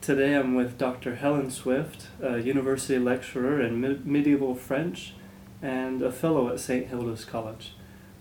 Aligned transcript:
Today 0.00 0.34
I'm 0.34 0.54
with 0.54 0.78
Dr. 0.78 1.16
Helen 1.16 1.50
Swift, 1.50 2.06
a 2.22 2.38
university 2.38 2.98
lecturer 2.98 3.60
in 3.60 3.80
me- 3.80 4.00
medieval 4.04 4.54
French 4.54 5.14
and 5.60 6.00
a 6.00 6.12
fellow 6.12 6.48
at 6.48 6.60
St. 6.60 6.86
Hilda's 6.86 7.24
College. 7.24 7.74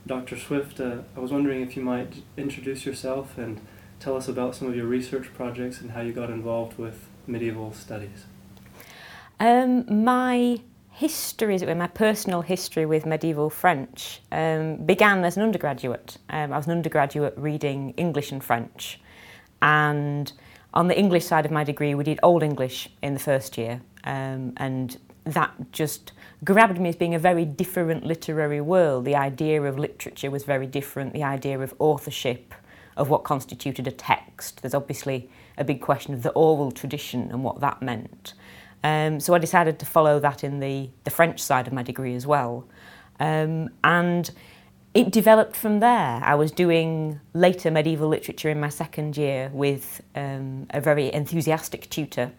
Dr. 0.07 0.37
Swift, 0.37 0.79
uh, 0.79 0.99
I 1.15 1.19
was 1.19 1.31
wondering 1.31 1.61
if 1.61 1.75
you 1.75 1.83
might 1.83 2.23
introduce 2.37 2.85
yourself 2.85 3.37
and 3.37 3.61
tell 3.99 4.15
us 4.15 4.27
about 4.27 4.55
some 4.55 4.67
of 4.67 4.75
your 4.75 4.85
research 4.87 5.33
projects 5.33 5.81
and 5.81 5.91
how 5.91 6.01
you 6.01 6.11
got 6.11 6.29
involved 6.29 6.77
with 6.77 7.07
medieval 7.27 7.73
studies. 7.73 8.25
Um, 9.39 10.03
my 10.03 10.59
history, 10.91 11.57
my 11.75 11.87
personal 11.87 12.41
history 12.41 12.85
with 12.85 13.05
medieval 13.05 13.49
French, 13.49 14.21
um, 14.31 14.77
began 14.77 15.23
as 15.25 15.37
an 15.37 15.43
undergraduate. 15.43 16.17
Um, 16.29 16.53
I 16.53 16.57
was 16.57 16.67
an 16.67 16.71
undergraduate 16.71 17.33
reading 17.37 17.93
English 17.97 18.31
and 18.31 18.43
French, 18.43 18.99
and 19.61 20.31
on 20.75 20.87
the 20.87 20.97
English 20.97 21.25
side 21.25 21.45
of 21.45 21.51
my 21.51 21.63
degree, 21.63 21.95
we 21.95 22.03
did 22.03 22.19
Old 22.21 22.43
English 22.43 22.89
in 23.01 23.13
the 23.13 23.19
first 23.19 23.57
year, 23.57 23.81
um, 24.03 24.53
and 24.57 24.97
that 25.23 25.71
just 25.71 26.11
grabbed 26.43 26.79
me 26.79 26.89
as 26.89 26.95
being 26.95 27.15
a 27.15 27.19
very 27.19 27.45
different 27.45 28.05
literary 28.05 28.61
world. 28.61 29.05
The 29.05 29.15
idea 29.15 29.61
of 29.63 29.79
literature 29.79 30.29
was 30.29 30.43
very 30.43 30.67
different, 30.67 31.13
the 31.13 31.23
idea 31.23 31.59
of 31.59 31.73
authorship, 31.79 32.53
of 32.97 33.09
what 33.09 33.23
constituted 33.23 33.87
a 33.87 33.91
text. 33.91 34.61
There's 34.61 34.73
obviously 34.73 35.29
a 35.57 35.63
big 35.63 35.81
question 35.81 36.13
of 36.13 36.23
the 36.23 36.31
oral 36.31 36.71
tradition 36.71 37.29
and 37.31 37.43
what 37.43 37.59
that 37.61 37.81
meant. 37.81 38.33
Um, 38.83 39.19
so 39.19 39.33
I 39.33 39.39
decided 39.39 39.79
to 39.79 39.85
follow 39.85 40.19
that 40.19 40.43
in 40.43 40.59
the, 40.59 40.89
the 41.05 41.09
French 41.09 41.41
side 41.41 41.67
of 41.67 41.73
my 41.73 41.81
degree 41.81 42.15
as 42.15 42.27
well. 42.27 42.67
Um, 43.19 43.69
and 43.83 44.29
it 44.95 45.11
developed 45.11 45.57
from 45.57 45.81
there. 45.81 46.21
I 46.23 46.35
was 46.35 46.51
doing 46.51 47.19
later 47.33 47.69
medieval 47.69 48.07
literature 48.07 48.49
in 48.49 48.61
my 48.61 48.69
second 48.69 49.17
year 49.17 49.51
with 49.53 50.01
um, 50.15 50.67
a 50.69 50.79
very 50.79 51.13
enthusiastic 51.13 51.89
tutor, 51.89 52.31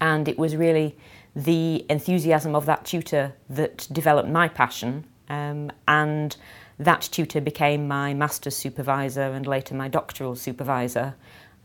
and 0.00 0.28
it 0.28 0.38
was 0.38 0.54
really 0.54 0.96
the 1.34 1.84
enthusiasm 1.90 2.54
of 2.54 2.66
that 2.66 2.84
tutor 2.84 3.34
that 3.50 3.88
developed 3.92 4.28
my 4.28 4.46
passion. 4.46 5.04
Um, 5.28 5.72
and 5.88 6.36
that 6.78 7.02
tutor 7.02 7.40
became 7.40 7.88
my 7.88 8.14
master's 8.14 8.56
supervisor 8.56 9.22
and 9.22 9.44
later 9.44 9.74
my 9.74 9.88
doctoral 9.88 10.36
supervisor. 10.36 11.16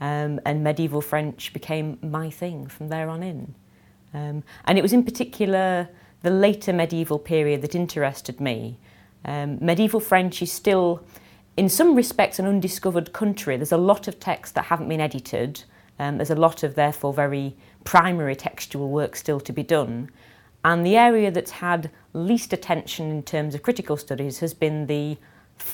Um, 0.01 0.39
and 0.45 0.63
medieval 0.63 1.01
French 1.01 1.53
became 1.53 1.99
my 2.01 2.31
thing 2.31 2.67
from 2.67 2.89
there 2.89 3.07
on 3.07 3.21
in. 3.21 3.53
Um, 4.15 4.43
and 4.65 4.79
it 4.79 4.81
was 4.81 4.93
in 4.93 5.03
particular 5.03 5.89
the 6.23 6.31
later 6.31 6.73
medieval 6.73 7.19
period 7.19 7.61
that 7.61 7.75
interested 7.75 8.41
me. 8.41 8.79
Um, 9.25 9.57
medieval 9.61 9.99
French 9.99 10.41
is 10.41 10.51
still, 10.51 11.03
in 11.57 11.69
some 11.69 11.95
respects, 11.95 12.39
an 12.39 12.45
undiscovered 12.45 13.13
country. 13.13 13.57
There's 13.57 13.71
a 13.71 13.77
lot 13.77 14.07
of 14.07 14.19
texts 14.19 14.53
that 14.53 14.65
haven't 14.65 14.89
been 14.89 15.01
edited. 15.01 15.63
Um, 15.99 16.17
there's 16.17 16.29
a 16.29 16.35
lot 16.35 16.63
of, 16.63 16.75
therefore, 16.75 17.13
very 17.13 17.55
primary 17.83 18.35
textual 18.35 18.89
work 18.89 19.15
still 19.15 19.39
to 19.41 19.53
be 19.53 19.63
done. 19.63 20.09
And 20.65 20.85
the 20.85 20.95
area 20.95 21.29
that's 21.29 21.51
had 21.51 21.91
least 22.13 22.53
attention 22.53 23.11
in 23.11 23.23
terms 23.23 23.53
of 23.53 23.63
critical 23.63 23.97
studies 23.97 24.39
has 24.39 24.53
been 24.53 24.87
the 24.87 25.17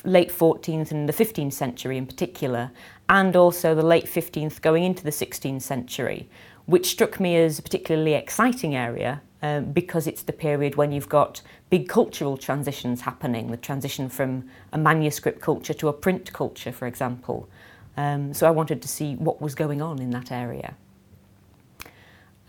late 0.04 0.30
14th 0.30 0.90
and 0.90 1.08
the 1.08 1.12
15th 1.12 1.52
century 1.52 1.96
in 1.96 2.06
particular, 2.06 2.70
and 3.08 3.34
also 3.36 3.74
the 3.74 3.82
late 3.82 4.06
15th 4.06 4.60
going 4.60 4.84
into 4.84 5.02
the 5.02 5.10
16th 5.10 5.62
century, 5.62 6.28
which 6.66 6.88
struck 6.88 7.18
me 7.18 7.36
as 7.36 7.58
a 7.58 7.62
particularly 7.62 8.14
exciting 8.14 8.74
area 8.74 9.22
um, 9.42 9.72
because 9.72 10.06
it's 10.06 10.22
the 10.22 10.32
period 10.32 10.74
when 10.74 10.92
you've 10.92 11.08
got 11.08 11.42
big 11.70 11.88
cultural 11.88 12.36
transitions 12.36 13.02
happening, 13.02 13.50
the 13.50 13.56
transition 13.56 14.08
from 14.08 14.48
a 14.72 14.78
manuscript 14.78 15.40
culture 15.40 15.74
to 15.74 15.88
a 15.88 15.92
print 15.92 16.32
culture, 16.32 16.72
for 16.72 16.86
example. 16.86 17.48
Um, 17.96 18.34
so 18.34 18.46
I 18.46 18.50
wanted 18.50 18.82
to 18.82 18.88
see 18.88 19.14
what 19.16 19.40
was 19.40 19.54
going 19.54 19.82
on 19.82 20.00
in 20.00 20.10
that 20.10 20.30
area. 20.30 20.74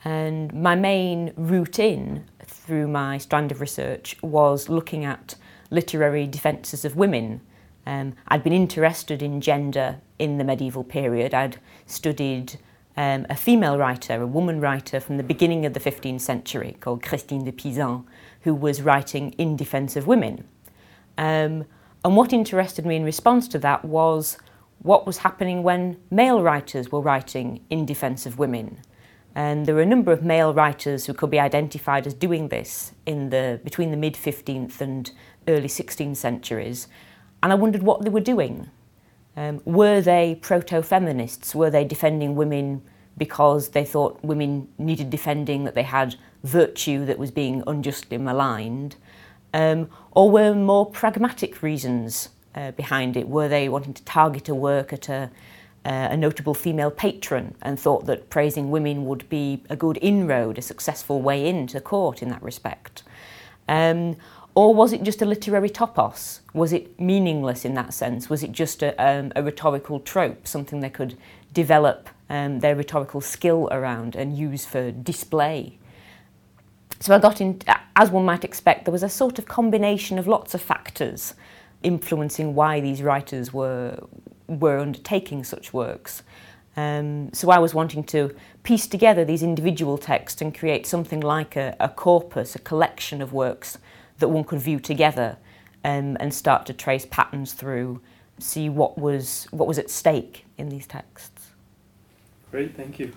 And 0.03 0.53
my 0.53 0.75
main 0.75 1.33
route 1.35 1.79
in 1.79 2.25
through 2.45 2.87
my 2.87 3.17
strand 3.17 3.51
of 3.51 3.61
research 3.61 4.15
was 4.21 4.67
looking 4.67 5.05
at 5.05 5.35
literary 5.69 6.27
defences 6.27 6.83
of 6.83 6.95
women. 6.95 7.41
Um, 7.85 8.13
I'd 8.27 8.43
been 8.43 8.53
interested 8.53 9.21
in 9.21 9.41
gender 9.41 9.99
in 10.19 10.37
the 10.37 10.43
medieval 10.43 10.83
period. 10.83 11.33
I'd 11.33 11.57
studied 11.85 12.59
um, 12.97 13.25
a 13.29 13.35
female 13.35 13.77
writer, 13.77 14.21
a 14.21 14.27
woman 14.27 14.59
writer 14.59 14.99
from 14.99 15.17
the 15.17 15.23
beginning 15.23 15.65
of 15.65 15.73
the 15.73 15.79
15th 15.79 16.21
century 16.21 16.75
called 16.79 17.03
Christine 17.03 17.45
de 17.45 17.51
Pisan, 17.51 18.05
who 18.41 18.53
was 18.53 18.81
writing 18.81 19.31
in 19.33 19.55
defence 19.55 19.95
of 19.95 20.07
women. 20.07 20.47
Um, 21.17 21.65
and 22.03 22.15
what 22.17 22.33
interested 22.33 22.85
me 22.85 22.95
in 22.95 23.03
response 23.03 23.47
to 23.49 23.59
that 23.59 23.85
was 23.85 24.37
what 24.79 25.05
was 25.05 25.19
happening 25.19 25.63
when 25.63 25.97
male 26.09 26.41
writers 26.41 26.91
were 26.91 27.01
writing 27.01 27.63
in 27.69 27.85
defence 27.85 28.25
of 28.25 28.39
women. 28.39 28.79
And 29.35 29.65
there 29.65 29.75
were 29.75 29.81
a 29.81 29.85
number 29.85 30.11
of 30.11 30.23
male 30.23 30.53
writers 30.53 31.05
who 31.05 31.13
could 31.13 31.29
be 31.29 31.39
identified 31.39 32.05
as 32.05 32.13
doing 32.13 32.49
this 32.49 32.91
in 33.05 33.29
the, 33.29 33.61
between 33.63 33.91
the 33.91 33.97
mid 33.97 34.15
15th 34.15 34.81
and 34.81 35.11
early 35.47 35.67
16th 35.67 36.17
centuries. 36.17 36.87
And 37.41 37.51
I 37.51 37.55
wondered 37.55 37.83
what 37.83 38.01
they 38.01 38.09
were 38.09 38.19
doing. 38.19 38.69
Um, 39.35 39.61
were 39.65 40.01
they 40.01 40.37
proto 40.41 40.81
feminists? 40.81 41.55
Were 41.55 41.69
they 41.69 41.85
defending 41.85 42.35
women 42.35 42.81
because 43.17 43.69
they 43.69 43.85
thought 43.85 44.23
women 44.23 44.67
needed 44.77 45.09
defending, 45.09 45.63
that 45.63 45.75
they 45.75 45.83
had 45.83 46.15
virtue 46.43 47.05
that 47.05 47.17
was 47.17 47.31
being 47.31 47.63
unjustly 47.67 48.17
maligned? 48.17 48.95
Um, 49.53 49.89
or 50.11 50.29
were 50.29 50.53
more 50.53 50.85
pragmatic 50.85 51.61
reasons 51.61 52.29
uh, 52.55 52.71
behind 52.71 53.17
it? 53.17 53.27
Were 53.27 53.47
they 53.47 53.69
wanting 53.69 53.93
to 53.93 54.03
target 54.03 54.49
a 54.49 54.55
work 54.55 54.93
at 54.93 55.09
a, 55.09 55.29
uh, 55.85 56.09
a 56.11 56.17
notable 56.17 56.53
female 56.53 56.91
patron 56.91 57.55
and 57.61 57.79
thought 57.79 58.05
that 58.05 58.29
praising 58.29 58.71
women 58.71 59.05
would 59.05 59.27
be 59.29 59.63
a 59.69 59.75
good 59.75 59.97
inroad, 60.01 60.57
a 60.57 60.61
successful 60.61 61.21
way 61.21 61.47
into 61.47 61.79
court 61.81 62.21
in 62.21 62.29
that 62.29 62.41
respect? 62.43 63.03
Um, 63.67 64.17
or 64.53 64.73
was 64.73 64.91
it 64.91 65.03
just 65.03 65.21
a 65.21 65.25
literary 65.25 65.69
topos? 65.69 66.41
Was 66.53 66.73
it 66.73 66.99
meaningless 66.99 67.63
in 67.63 67.73
that 67.75 67.93
sense? 67.93 68.29
Was 68.29 68.43
it 68.43 68.51
just 68.51 68.83
a, 68.83 68.93
um, 69.01 69.31
a 69.35 69.43
rhetorical 69.43 69.99
trope, 69.99 70.45
something 70.45 70.81
they 70.81 70.89
could 70.89 71.17
develop 71.53 72.09
um, 72.29 72.59
their 72.59 72.75
rhetorical 72.75 73.21
skill 73.21 73.69
around 73.71 74.15
and 74.15 74.37
use 74.37 74.65
for 74.65 74.91
display? 74.91 75.77
So 76.99 77.15
I 77.15 77.19
got 77.19 77.39
in, 77.39 77.61
as 77.95 78.11
one 78.11 78.25
might 78.25 78.43
expect, 78.43 78.85
there 78.85 78.91
was 78.91 79.03
a 79.03 79.09
sort 79.09 79.39
of 79.39 79.47
combination 79.47 80.19
of 80.19 80.27
lots 80.27 80.53
of 80.53 80.61
factors 80.61 81.33
influencing 81.81 82.53
why 82.53 82.79
these 82.79 83.01
writers 83.01 83.53
were, 83.53 83.97
were 84.47 84.79
undertaking 84.79 85.43
such 85.43 85.73
works. 85.73 86.23
Um, 86.77 87.33
so 87.33 87.49
I 87.49 87.59
was 87.59 87.73
wanting 87.73 88.03
to 88.05 88.35
piece 88.63 88.85
together 88.85 89.25
these 89.25 89.43
individual 89.43 89.97
texts 89.97 90.41
and 90.41 90.57
create 90.57 90.85
something 90.85 91.21
like 91.21 91.55
a, 91.55 91.75
a 91.79 91.89
corpus, 91.89 92.55
a 92.55 92.59
collection 92.59 93.21
of 93.21 93.33
works 93.33 93.77
that 94.21 94.29
one 94.29 94.43
could 94.45 94.59
view 94.59 94.79
together 94.79 95.37
um, 95.83 96.15
and 96.19 96.33
start 96.33 96.65
to 96.67 96.73
trace 96.73 97.05
patterns 97.05 97.53
through, 97.53 98.01
see 98.39 98.69
what 98.69 98.97
was, 98.97 99.47
what 99.51 99.67
was 99.67 99.77
at 99.77 99.89
stake 99.89 100.45
in 100.57 100.69
these 100.69 100.87
texts. 100.87 101.49
Great, 102.51 102.75
thank 102.75 102.99
you. 102.99 103.11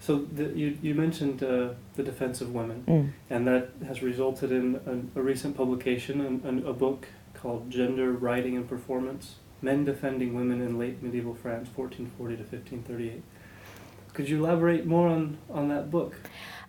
So 0.00 0.18
the, 0.18 0.44
you, 0.56 0.78
you 0.82 0.94
mentioned 0.94 1.42
uh, 1.42 1.70
the 1.94 2.02
defense 2.04 2.40
of 2.40 2.54
women, 2.54 2.84
Mm. 2.86 3.10
and 3.30 3.46
that 3.48 3.70
has 3.86 4.02
resulted 4.02 4.52
in 4.52 4.76
a, 5.16 5.18
a 5.18 5.22
recent 5.22 5.56
publication, 5.56 6.20
and 6.20 6.64
a 6.64 6.72
book 6.72 7.08
called 7.34 7.70
Gender, 7.70 8.12
Writing, 8.12 8.56
and 8.56 8.68
Performance 8.68 9.36
Men 9.62 9.84
Defending 9.84 10.34
Women 10.34 10.60
in 10.60 10.78
Late 10.78 11.02
Medieval 11.02 11.34
France, 11.34 11.68
1440 11.74 12.36
to 12.36 12.42
1538. 12.42 13.22
Could 14.12 14.28
you 14.28 14.44
elaborate 14.44 14.86
more 14.86 15.08
on, 15.08 15.38
on 15.50 15.68
that 15.68 15.90
book? 15.90 16.14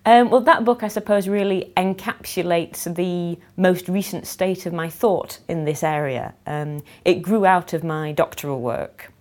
Um, 0.07 0.29
well, 0.29 0.39
that 0.39 0.63
book, 0.63 0.83
I 0.83 0.87
suppose, 0.87 1.27
really 1.27 1.73
encapsulates 1.75 2.95
the 2.95 3.37
most 3.57 3.89
recent 3.89 4.25
state 4.25 4.65
of 4.65 4.71
my 4.71 4.89
thought 4.89 5.39
in 5.49 5.65
this 5.65 5.83
area. 5.83 6.33
Um, 6.45 6.81
it 7.03 7.15
grew 7.15 7.45
out 7.45 7.73
of 7.73 7.83
my 7.83 8.13
doctoral 8.13 8.61
work, 8.61 9.11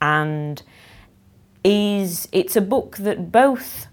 and 0.00 0.62
is 1.62 2.28
it's 2.32 2.56
a 2.56 2.62
book 2.62 2.96
that 2.96 3.30
both 3.30 3.88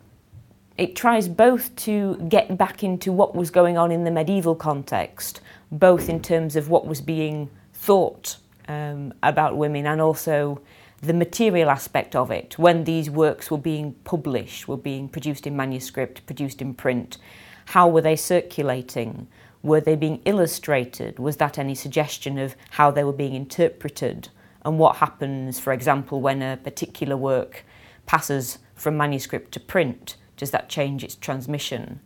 it 0.78 0.96
tries 0.96 1.28
both 1.28 1.76
to 1.76 2.16
get 2.30 2.58
back 2.58 2.86
into 2.86 3.12
what 3.12 3.36
was 3.36 3.52
going 3.52 3.78
on 3.78 3.92
in 3.92 4.06
the 4.06 4.12
medieval 4.12 4.56
context, 4.56 5.42
both 5.74 6.08
in 6.08 6.22
terms 6.22 6.56
of 6.56 6.70
what 6.70 6.88
was 6.88 7.02
being 7.02 7.50
thought 7.74 8.38
um, 8.70 9.14
about 9.24 9.58
women 9.58 9.86
and 9.86 10.00
also 10.00 10.62
the 11.02 11.14
material 11.14 11.70
aspect 11.70 12.16
of 12.16 12.32
it. 12.32 12.58
When 12.60 12.84
these 12.84 13.10
works 13.10 13.50
were 13.50 13.58
being 13.58 13.94
published, 14.04 14.68
were 14.68 14.78
being 14.78 15.08
produced 15.08 15.48
in 15.48 15.56
manuscript, 15.56 16.26
produced 16.26 16.62
in 16.62 16.74
print, 16.74 17.18
how 17.66 17.88
were 17.88 18.02
they 18.02 18.16
circulating? 18.16 19.28
Were 19.62 19.82
they 19.82 19.96
being 19.96 20.22
illustrated? 20.26 21.20
Was 21.20 21.38
that 21.38 21.58
any 21.58 21.76
suggestion 21.76 22.38
of 22.38 22.56
how 22.72 22.92
they 22.92 23.04
were 23.04 23.14
being 23.14 23.34
interpreted? 23.34 24.30
And 24.66 24.78
what 24.78 24.98
happens, 24.98 25.60
for 25.60 25.72
example, 25.72 26.22
when 26.22 26.42
a 26.42 26.58
particular 26.58 27.16
work 27.16 27.64
passes 28.06 28.60
from 28.76 28.98
manuscript 28.98 29.52
to 29.54 29.60
print? 29.60 30.16
Does 30.36 30.52
that 30.52 30.70
change 30.70 31.04
its 31.04 31.16
transmission? 31.16 32.00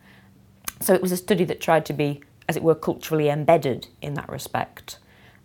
So 0.82 0.94
it 0.94 1.02
was 1.02 1.12
a 1.12 1.18
study 1.18 1.46
that 1.46 1.62
tried 1.62 1.86
to 1.88 1.94
be, 1.94 2.22
as 2.50 2.58
it 2.58 2.64
were, 2.64 2.76
culturally 2.76 3.30
embedded 3.30 3.88
in 4.02 4.16
that 4.16 4.30
respect. 4.30 5.00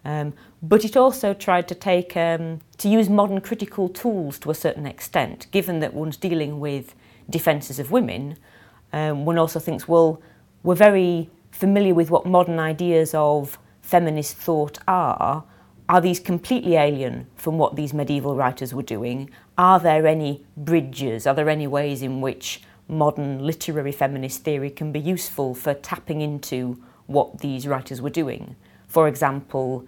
Um, 0.04 0.32
but 0.62 0.84
it 0.84 0.96
also 0.96 1.34
tried 1.34 1.68
to 1.68 1.74
take 1.74 2.16
um, 2.16 2.60
to 2.78 2.88
use 2.88 3.08
modern 3.08 3.40
critical 3.40 3.88
tools 3.88 4.38
to 4.40 4.50
a 4.50 4.54
certain 4.54 4.86
extent, 4.86 5.46
given 5.50 5.80
that 5.80 5.94
one's 5.94 6.16
dealing 6.16 6.60
with 6.60 6.94
defences 7.30 7.78
of 7.78 7.90
women, 7.90 8.36
um, 8.92 9.24
one 9.24 9.38
also 9.38 9.58
thinks, 9.58 9.86
well, 9.86 10.22
we're 10.62 10.74
very 10.74 11.28
familiar 11.50 11.94
with 11.94 12.10
what 12.10 12.26
modern 12.26 12.58
ideas 12.58 13.14
of 13.14 13.58
feminist 13.82 14.36
thought 14.36 14.78
are. 14.86 15.44
Are 15.88 16.00
these 16.00 16.20
completely 16.20 16.76
alien 16.76 17.26
from 17.36 17.58
what 17.58 17.76
these 17.76 17.94
medieval 17.94 18.34
writers 18.34 18.74
were 18.74 18.82
doing? 18.82 19.30
Are 19.56 19.80
there 19.80 20.06
any 20.06 20.44
bridges? 20.56 21.26
Are 21.26 21.34
there 21.34 21.48
any 21.48 21.66
ways 21.66 22.02
in 22.02 22.20
which 22.20 22.62
modern 22.88 23.44
literary 23.44 23.92
feminist 23.92 24.44
theory 24.44 24.70
can 24.70 24.92
be 24.92 25.00
useful 25.00 25.54
for 25.54 25.74
tapping 25.74 26.20
into 26.20 26.82
what 27.06 27.38
these 27.38 27.66
writers 27.66 28.02
were 28.02 28.10
doing? 28.10 28.56
For 28.88 29.06
example, 29.06 29.86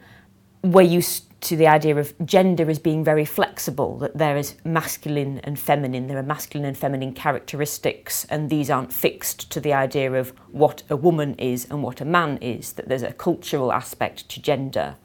we're 0.62 0.82
used 0.82 1.26
to 1.43 1.56
the 1.56 1.67
idea 1.67 1.97
of 1.97 2.14
gender 2.25 2.69
as 2.69 2.79
being 2.79 3.02
very 3.02 3.25
flexible, 3.25 3.97
that 3.99 4.19
there 4.19 4.37
is 4.37 4.56
masculine 4.62 5.38
and 5.38 5.58
feminine, 5.58 6.06
there 6.06 6.19
are 6.19 6.23
masculine 6.23 6.69
and 6.69 6.76
feminine 6.76 7.14
characteristics, 7.14 8.26
and 8.26 8.50
these 8.50 8.69
aren't 8.69 8.93
fixed 8.93 9.50
to 9.52 9.58
the 9.58 9.73
idea 9.73 10.12
of 10.12 10.35
what 10.50 10.82
a 10.91 10.97
woman 10.97 11.35
is 11.37 11.67
and 11.70 11.82
what 11.82 12.02
a 12.02 12.05
man 12.05 12.37
is, 12.43 12.75
that 12.75 12.88
there's 12.88 13.02
a 13.02 13.14
cultural 13.14 13.73
aspect 13.73 14.29
to 14.29 14.43
gender. 14.43 14.97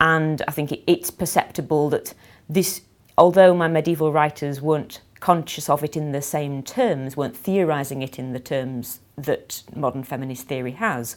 And 0.00 0.42
I 0.48 0.50
think 0.50 0.72
it's 0.88 1.10
perceptible 1.10 1.88
that 1.90 2.14
this, 2.48 2.82
although 3.16 3.54
my 3.54 3.68
medieval 3.68 4.12
writers 4.12 4.60
weren't 4.60 5.02
conscious 5.20 5.68
of 5.68 5.84
it 5.84 5.96
in 5.96 6.12
the 6.12 6.22
same 6.22 6.62
terms, 6.62 7.16
weren't 7.16 7.36
theorising 7.36 8.02
it 8.02 8.18
in 8.18 8.32
the 8.32 8.40
terms 8.40 9.00
that 9.16 9.62
modern 9.76 10.02
feminist 10.02 10.48
theory 10.48 10.72
has, 10.72 11.16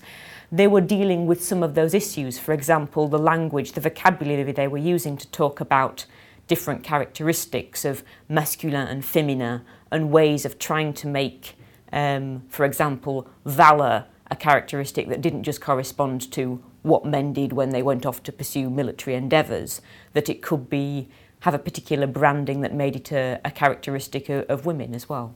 they 0.52 0.68
were 0.68 0.82
dealing 0.82 1.26
with 1.26 1.44
some 1.44 1.64
of 1.64 1.74
those 1.74 1.94
issues. 1.94 2.38
For 2.38 2.54
example, 2.54 3.08
the 3.08 3.18
language, 3.18 3.72
the 3.72 3.82
vocabulary 3.82 4.52
they 4.52 4.68
were 4.68 4.78
using 4.78 5.18
to 5.18 5.28
talk 5.30 5.60
about 5.60 6.06
different 6.48 6.84
characteristics 6.84 7.86
of 7.86 8.04
masculine 8.28 8.88
and 8.88 9.06
feminine 9.06 9.62
and 9.92 10.12
ways 10.12 10.46
of 10.46 10.60
trying 10.60 10.94
to 10.94 11.08
make, 11.08 11.56
um, 11.92 12.44
for 12.50 12.66
example, 12.66 13.28
valour 13.46 14.06
a 14.30 14.36
characteristic 14.36 15.08
that 15.08 15.22
didn't 15.22 15.44
just 15.44 15.62
correspond 15.62 16.32
to 16.32 16.62
what 16.82 17.06
men 17.06 17.32
did 17.32 17.54
when 17.54 17.70
they 17.70 17.82
went 17.82 18.06
off 18.06 18.22
to 18.24 18.32
pursue 18.32 18.70
military 18.70 19.16
endeavours, 19.16 19.82
that 20.14 20.28
it 20.28 20.42
could 20.42 20.70
be 20.70 21.08
have 21.44 21.54
a 21.54 21.60
particular 21.60 22.08
branding 22.08 22.62
that 22.62 22.74
made 22.74 22.96
it 22.96 23.12
a, 23.12 23.40
a 23.44 23.52
characteristic 23.52 24.30
of, 24.30 24.46
of 24.50 24.66
women 24.66 24.96
as 24.96 25.10
well. 25.10 25.36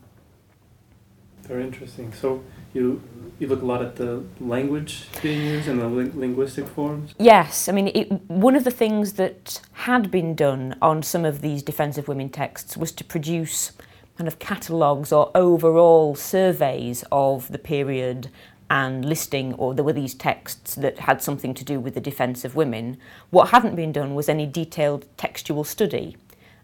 Very 1.44 1.64
interesting. 1.64 2.14
So 2.14 2.44
you 2.74 3.02
you 3.40 3.48
look 3.48 3.62
a 3.62 3.66
lot 3.66 3.82
at 3.82 3.98
the 3.98 4.24
language 4.40 5.06
being 5.22 5.42
used 5.42 5.68
and 5.68 5.80
the 5.82 5.88
li- 5.88 6.12
linguistic 6.14 6.66
forms. 6.68 7.14
Yes, 7.20 7.68
I 7.68 7.74
mean 7.74 7.90
it, 7.94 8.12
one 8.30 8.56
of 8.56 8.64
the 8.64 8.72
things 8.72 9.14
that 9.14 9.62
had 9.74 10.10
been 10.10 10.34
done 10.34 10.76
on 10.82 11.04
some 11.04 11.26
of 11.26 11.42
these 11.42 11.62
defensive 11.62 12.08
women 12.08 12.30
texts 12.30 12.78
was 12.78 12.94
to 12.94 13.04
produce 13.04 13.74
kind 14.18 14.30
of 14.30 14.40
catalogues 14.40 15.12
or 15.12 15.30
overall 15.36 16.16
surveys 16.16 17.04
of 17.12 17.52
the 17.52 17.60
period 17.60 18.30
and 18.70 19.06
listing 19.06 19.54
or 19.54 19.74
there 19.74 19.84
were 19.84 19.94
these 19.94 20.14
texts 20.14 20.76
that 20.76 21.00
had 21.00 21.22
something 21.22 21.54
to 21.54 21.64
do 21.64 21.80
with 21.80 21.94
the 21.94 22.02
defence 22.02 22.44
of 22.44 22.56
women. 22.56 22.98
What 23.30 23.50
hadn't 23.50 23.76
been 23.76 23.92
done 23.92 24.16
was 24.16 24.28
any 24.28 24.46
detailed 24.46 25.06
textual 25.18 25.64
study 25.64 26.18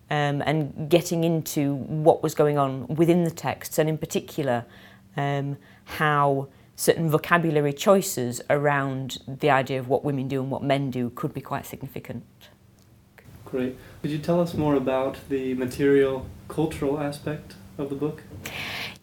um, 0.09 0.41
and 0.45 0.89
getting 0.89 1.23
into 1.23 1.75
what 1.75 2.21
was 2.21 2.35
going 2.35 2.57
on 2.57 2.87
within 2.87 3.23
the 3.23 3.31
texts 3.31 3.79
and 3.79 3.87
in 3.87 3.97
particular 3.97 4.65
um, 5.15 5.57
how 5.85 6.49
certain 6.75 7.09
vocabulary 7.09 7.71
choices 7.71 8.41
around 8.49 9.19
the 9.27 9.49
idea 9.49 9.79
of 9.79 9.87
what 9.87 10.03
women 10.03 10.27
do 10.27 10.41
and 10.41 10.51
what 10.51 10.63
men 10.63 10.91
do 10.91 11.09
could 11.11 11.33
be 11.33 11.41
quite 11.41 11.65
significant. 11.65 12.23
Great. 13.45 13.77
Could 14.01 14.11
you 14.11 14.17
tell 14.17 14.41
us 14.41 14.53
more 14.55 14.75
about 14.75 15.17
the 15.29 15.53
material 15.53 16.25
cultural 16.47 16.99
aspect 16.99 17.53
of 17.77 17.89
the 17.89 17.95
book? 17.95 18.23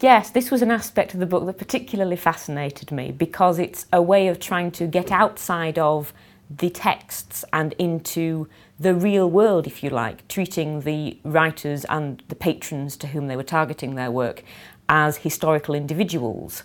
Yes, 0.01 0.31
this 0.31 0.49
was 0.49 0.63
an 0.63 0.71
aspect 0.71 1.13
of 1.13 1.19
the 1.19 1.27
book 1.27 1.45
that 1.45 1.59
particularly 1.59 2.15
fascinated 2.15 2.91
me 2.91 3.11
because 3.11 3.59
it's 3.59 3.85
a 3.93 4.01
way 4.01 4.29
of 4.29 4.39
trying 4.39 4.71
to 4.71 4.87
get 4.87 5.11
outside 5.11 5.77
of 5.77 6.11
the 6.49 6.71
texts 6.71 7.45
and 7.53 7.73
into 7.73 8.47
the 8.79 8.95
real 8.95 9.29
world, 9.29 9.67
if 9.67 9.83
you 9.83 9.91
like, 9.91 10.27
treating 10.27 10.81
the 10.81 11.19
writers 11.23 11.85
and 11.85 12.23
the 12.29 12.35
patrons 12.35 12.97
to 12.97 13.07
whom 13.07 13.27
they 13.27 13.35
were 13.35 13.43
targeting 13.43 13.93
their 13.93 14.09
work 14.09 14.43
as 14.89 15.17
historical 15.17 15.75
individuals 15.75 16.63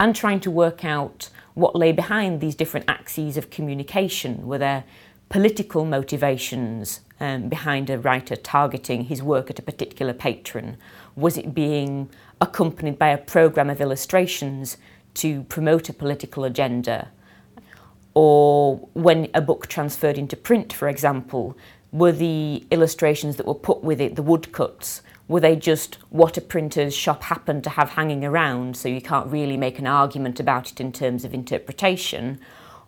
and 0.00 0.16
trying 0.16 0.40
to 0.40 0.50
work 0.50 0.82
out 0.82 1.28
what 1.52 1.76
lay 1.76 1.92
behind 1.92 2.40
these 2.40 2.54
different 2.54 2.88
axes 2.88 3.36
of 3.36 3.50
communication. 3.50 4.46
Were 4.46 4.56
there 4.56 4.84
political 5.28 5.84
motivations 5.84 7.00
um, 7.20 7.50
behind 7.50 7.90
a 7.90 7.98
writer 7.98 8.34
targeting 8.34 9.04
his 9.04 9.22
work 9.22 9.50
at 9.50 9.58
a 9.58 9.62
particular 9.62 10.14
patron? 10.14 10.78
Was 11.16 11.36
it 11.36 11.54
being 11.54 12.08
accompanied 12.40 12.98
by 12.98 13.08
a 13.08 13.18
programme 13.18 13.70
of 13.70 13.80
illustrations 13.80 14.76
to 15.14 15.42
promote 15.44 15.88
a 15.88 15.92
political 15.92 16.44
agenda. 16.44 17.08
Or 18.14 18.88
when 18.94 19.28
a 19.34 19.40
book 19.40 19.66
transferred 19.66 20.18
into 20.18 20.36
print, 20.36 20.72
for 20.72 20.88
example, 20.88 21.56
were 21.92 22.12
the 22.12 22.66
illustrations 22.70 23.36
that 23.36 23.46
were 23.46 23.54
put 23.54 23.82
with 23.82 24.00
it, 24.00 24.16
the 24.16 24.22
woodcuts, 24.22 25.02
were 25.26 25.40
they 25.40 25.56
just 25.56 25.98
what 26.08 26.36
a 26.36 26.40
printer's 26.40 26.94
shop 26.94 27.22
happened 27.24 27.62
to 27.64 27.70
have 27.70 27.90
hanging 27.90 28.24
around, 28.24 28.76
so 28.76 28.88
you 28.88 29.00
can't 29.00 29.30
really 29.30 29.56
make 29.56 29.78
an 29.78 29.86
argument 29.86 30.40
about 30.40 30.72
it 30.72 30.80
in 30.80 30.90
terms 30.90 31.24
of 31.24 31.34
interpretation? 31.34 32.40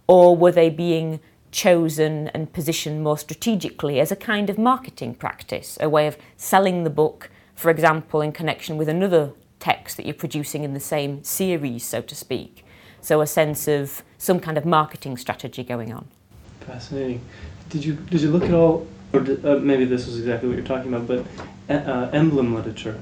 Or 0.06 0.36
were 0.36 0.52
they 0.52 0.70
being 0.70 1.20
chosen 1.52 2.28
and 2.28 2.52
positioned 2.52 3.02
more 3.02 3.18
strategically 3.18 4.00
as 4.00 4.10
a 4.10 4.16
kind 4.16 4.48
of 4.48 4.58
marketing 4.58 5.14
practice, 5.14 5.76
a 5.80 5.88
way 5.88 6.06
of 6.06 6.16
selling 6.36 6.84
the 6.84 6.90
book, 6.90 7.30
for 7.54 7.70
example, 7.70 8.20
in 8.20 8.32
connection 8.32 8.76
with 8.76 8.88
another 8.88 9.32
text 9.90 9.96
that 9.96 10.06
you're 10.06 10.14
producing 10.14 10.62
in 10.62 10.72
the 10.72 10.80
same 10.80 11.22
series, 11.24 11.84
so 11.84 12.00
to 12.00 12.14
speak. 12.14 12.64
So 13.00 13.20
a 13.20 13.26
sense 13.26 13.66
of 13.66 14.02
some 14.18 14.38
kind 14.38 14.56
of 14.56 14.64
marketing 14.64 15.16
strategy 15.16 15.64
going 15.64 15.92
on. 15.92 16.06
Fascinating. 16.60 17.20
Did 17.70 17.84
you 17.84 17.94
did 17.94 18.20
you 18.20 18.30
look 18.30 18.44
at 18.44 18.54
all, 18.54 18.86
or 19.12 19.20
did, 19.20 19.44
uh, 19.44 19.56
maybe 19.56 19.84
this 19.84 20.06
is 20.06 20.18
exactly 20.18 20.48
what 20.48 20.56
you're 20.58 20.66
talking 20.66 20.94
about, 20.94 21.08
but 21.08 21.24
uh, 21.68 22.10
emblem 22.12 22.54
literature? 22.54 22.98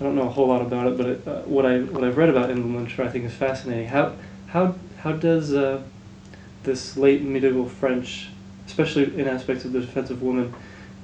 I 0.00 0.04
don't 0.04 0.16
know 0.16 0.26
a 0.26 0.34
whole 0.36 0.48
lot 0.48 0.62
about 0.62 0.86
it, 0.88 0.96
but 0.96 1.06
it, 1.06 1.28
uh, 1.28 1.42
what 1.42 1.64
I 1.64 1.80
what 1.80 2.02
I've 2.02 2.16
read 2.16 2.30
about 2.30 2.50
emblem 2.50 2.74
literature 2.76 3.04
I 3.04 3.08
think 3.08 3.24
is 3.24 3.34
fascinating. 3.34 3.88
How 3.88 4.14
how 4.48 4.74
how 4.98 5.12
does 5.12 5.52
uh, 5.52 5.82
this 6.64 6.96
late 6.96 7.22
medieval 7.22 7.68
French, 7.68 8.28
especially 8.66 9.04
in 9.20 9.28
aspects 9.28 9.64
of 9.64 9.72
the 9.72 9.80
defense 9.80 10.10
of 10.10 10.22
women, 10.22 10.54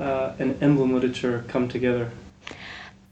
uh, 0.00 0.32
and 0.40 0.60
emblem 0.62 0.92
literature 0.94 1.44
come 1.48 1.68
together? 1.68 2.10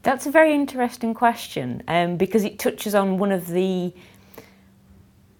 That's 0.07 0.25
a 0.25 0.31
very 0.31 0.53
interesting 0.53 1.13
question 1.13 1.83
um, 1.85 2.15
because 2.15 2.45
it 2.45 2.59
touches 2.59 2.95
on 2.95 3.17
one 3.17 3.33
of 3.33 3.47
the, 3.47 3.93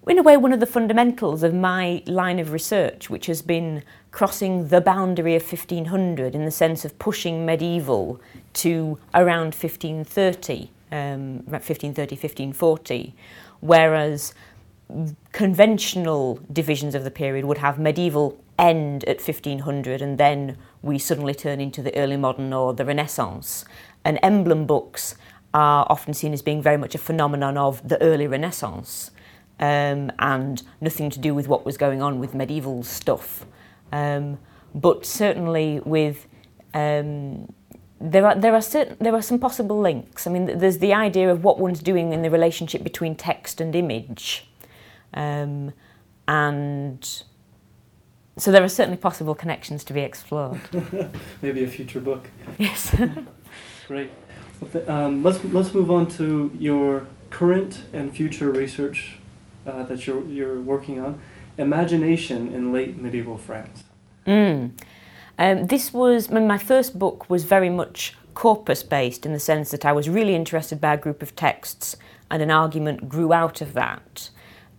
in 0.05 0.19
a 0.19 0.21
way, 0.21 0.35
one 0.35 0.51
of 0.51 0.59
the 0.59 0.65
fundamentals 0.65 1.41
of 1.41 1.53
my 1.53 2.03
line 2.05 2.37
of 2.37 2.51
research, 2.51 3.09
which 3.09 3.27
has 3.27 3.41
been 3.41 3.81
crossing 4.11 4.67
the 4.67 4.81
boundary 4.81 5.35
of 5.37 5.43
1500 5.43 6.35
in 6.35 6.43
the 6.43 6.51
sense 6.51 6.83
of 6.83 6.99
pushing 6.99 7.45
medieval 7.45 8.19
to 8.55 8.99
around 9.13 9.55
1530, 9.55 10.69
um, 10.91 11.35
1530, 11.45 12.15
1540, 12.15 13.15
whereas 13.61 14.33
conventional 15.31 16.41
divisions 16.51 16.93
of 16.93 17.05
the 17.05 17.11
period 17.11 17.45
would 17.45 17.59
have 17.59 17.79
medieval 17.79 18.37
end 18.59 19.05
at 19.05 19.21
1500 19.21 20.01
and 20.01 20.17
then 20.17 20.57
we 20.81 20.97
suddenly 20.97 21.33
turn 21.33 21.61
into 21.61 21.81
the 21.81 21.95
early 21.97 22.17
modern 22.17 22.51
or 22.51 22.73
the 22.73 22.83
Renaissance. 22.83 23.63
And 24.07 24.17
emblem 24.23 24.65
books 24.65 25.15
are 25.53 25.85
often 25.89 26.13
seen 26.13 26.31
as 26.31 26.41
being 26.41 26.61
very 26.61 26.77
much 26.77 26.95
a 26.95 26.97
phenomenon 26.97 27.57
of 27.57 27.85
the 27.85 28.01
early 28.01 28.25
Renaissance 28.25 29.11
um, 29.59 30.13
and 30.17 30.63
nothing 30.79 31.09
to 31.09 31.19
do 31.19 31.35
with 31.35 31.49
what 31.49 31.65
was 31.65 31.75
going 31.75 32.01
on 32.01 32.17
with 32.17 32.33
medieval 32.33 32.83
stuff. 32.83 33.45
Um, 33.91 34.39
but 34.73 35.05
certainly 35.05 35.81
with 35.83 36.25
um, 36.73 37.53
there 37.99 38.25
are 38.25 38.35
there 38.35 38.53
are 38.53 38.61
certain 38.61 38.95
there 39.01 39.13
are 39.13 39.21
some 39.21 39.39
possible 39.39 39.77
links. 39.77 40.25
I 40.25 40.31
mean, 40.31 40.57
there's 40.57 40.77
the 40.77 40.93
idea 40.93 41.29
of 41.29 41.43
what 41.43 41.59
one's 41.59 41.81
doing 41.81 42.13
in 42.13 42.21
the 42.21 42.29
relationship 42.29 42.83
between 42.83 43.13
text 43.15 43.59
and 43.59 43.75
image, 43.75 44.47
um, 45.13 45.73
and 46.29 47.23
so 48.37 48.51
there 48.51 48.63
are 48.63 48.69
certainly 48.69 48.97
possible 48.97 49.35
connections 49.35 49.83
to 49.85 49.93
be 49.93 50.01
explored. 50.01 50.61
Maybe 51.41 51.63
a 51.63 51.67
future 51.67 51.99
book. 51.99 52.29
Yes. 52.57 52.95
Great. 53.87 54.11
Um, 54.87 55.23
let's 55.23 55.41
let's 55.45 55.73
move 55.73 55.89
on 55.89 56.07
to 56.17 56.51
your 56.59 57.07
current 57.29 57.83
and 57.93 58.13
future 58.13 58.51
research 58.51 59.17
uh, 59.65 59.83
that 59.83 60.05
you're 60.05 60.25
you're 60.25 60.59
working 60.59 60.99
on. 60.99 61.21
Imagination 61.57 62.53
in 62.53 62.73
late 62.73 62.97
medieval 62.97 63.37
France. 63.37 63.85
Mm. 64.25 64.71
Um, 65.39 65.67
this 65.67 65.93
was 65.93 66.29
my 66.29 66.57
first 66.57 66.99
book 66.99 67.29
was 67.29 67.45
very 67.45 67.69
much 67.69 68.15
corpus 68.33 68.83
based 68.83 69.25
in 69.25 69.31
the 69.31 69.39
sense 69.39 69.71
that 69.71 69.85
I 69.85 69.93
was 69.93 70.09
really 70.09 70.35
interested 70.35 70.81
by 70.81 70.93
a 70.93 70.97
group 70.97 71.21
of 71.21 71.35
texts 71.35 71.95
and 72.29 72.41
an 72.41 72.51
argument 72.51 73.07
grew 73.07 73.31
out 73.31 73.61
of 73.61 73.73
that. 73.73 74.29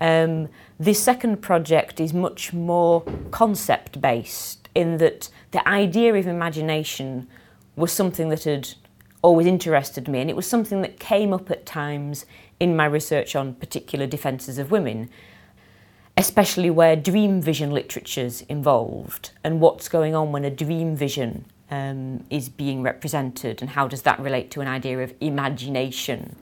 Um, 0.01 0.49
this 0.79 1.03
second 1.03 1.39
project 1.39 1.99
is 1.99 2.13
much 2.13 2.53
more 2.53 3.03
concept 3.31 4.01
based 4.01 4.69
in 4.75 4.99
that 4.99 5.31
the 5.53 5.67
idea 5.67 6.15
of 6.15 6.27
imagination 6.27 7.27
was 7.75 7.91
something 7.91 8.29
that 8.29 8.45
had 8.45 8.75
always 9.23 9.47
interested 9.47 10.09
me, 10.09 10.21
and 10.21 10.31
it 10.31 10.37
was 10.37 10.47
something 10.47 10.83
that 10.83 10.99
came 10.99 11.33
up 11.33 11.51
at 11.51 11.67
times 11.67 12.27
in 12.61 12.77
my 12.77 12.85
research 12.87 13.35
on 13.37 13.55
particular 13.55 14.07
defences 14.07 14.59
of 14.59 14.71
women, 14.71 15.11
especially 16.17 16.71
where 16.71 16.97
dream 16.97 17.41
vision 17.41 17.71
literature's 17.71 18.43
involved 18.43 19.31
and 19.45 19.61
what's 19.61 19.89
going 19.89 20.15
on 20.15 20.33
when 20.33 20.45
a 20.45 20.51
dream 20.51 20.97
vision 20.97 21.45
um, 21.71 22.25
is 22.31 22.49
being 22.49 22.83
represented 22.83 23.61
and 23.61 23.71
how 23.71 23.87
does 23.87 24.03
that 24.03 24.19
relate 24.19 24.51
to 24.51 24.61
an 24.61 24.69
idea 24.69 24.99
of 24.99 25.15
imagination. 25.21 26.37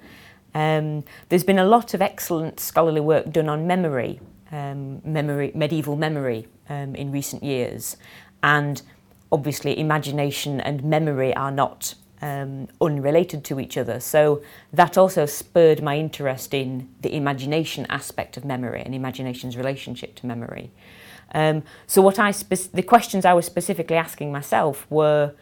Um, 0.55 1.05
there's 1.29 1.45
been 1.45 1.59
a 1.59 1.67
lot 1.67 1.93
of 1.93 2.01
excellent 2.01 2.61
scholarly 2.61 3.01
work 3.01 3.31
done 3.31 3.49
on 3.49 3.67
memory, 3.67 4.21
um, 4.53 5.03
memory 5.05 5.53
medieval 5.55 5.97
memory 5.97 6.47
um, 6.71 6.95
in 6.95 7.13
recent 7.13 7.43
years, 7.43 7.97
and 8.43 8.81
obviously 9.31 9.79
imagination 9.79 10.61
and 10.61 10.83
memory 10.85 11.35
are 11.35 11.51
not 11.51 11.95
um, 12.23 12.69
unrelated 12.81 13.45
to 13.45 13.61
each 13.61 13.77
other. 13.77 14.01
So 14.01 14.43
that 14.73 14.97
also 14.97 15.27
spurred 15.27 15.83
my 15.83 15.99
interest 15.99 16.55
in 16.55 16.89
the 17.01 17.15
imagination 17.15 17.87
aspect 17.89 18.37
of 18.37 18.45
memory 18.45 18.83
and 18.85 18.95
imagination's 18.95 19.57
relationship 19.57 20.15
to 20.17 20.27
memory. 20.27 20.71
Um, 21.35 21.63
so 21.87 22.03
what 22.03 22.19
I 22.19 22.31
spe- 22.31 22.73
the 22.73 22.83
questions 22.83 23.25
I 23.25 23.35
was 23.35 23.47
specifically 23.47 23.97
asking 23.97 24.33
myself 24.33 24.87
were 24.91 25.35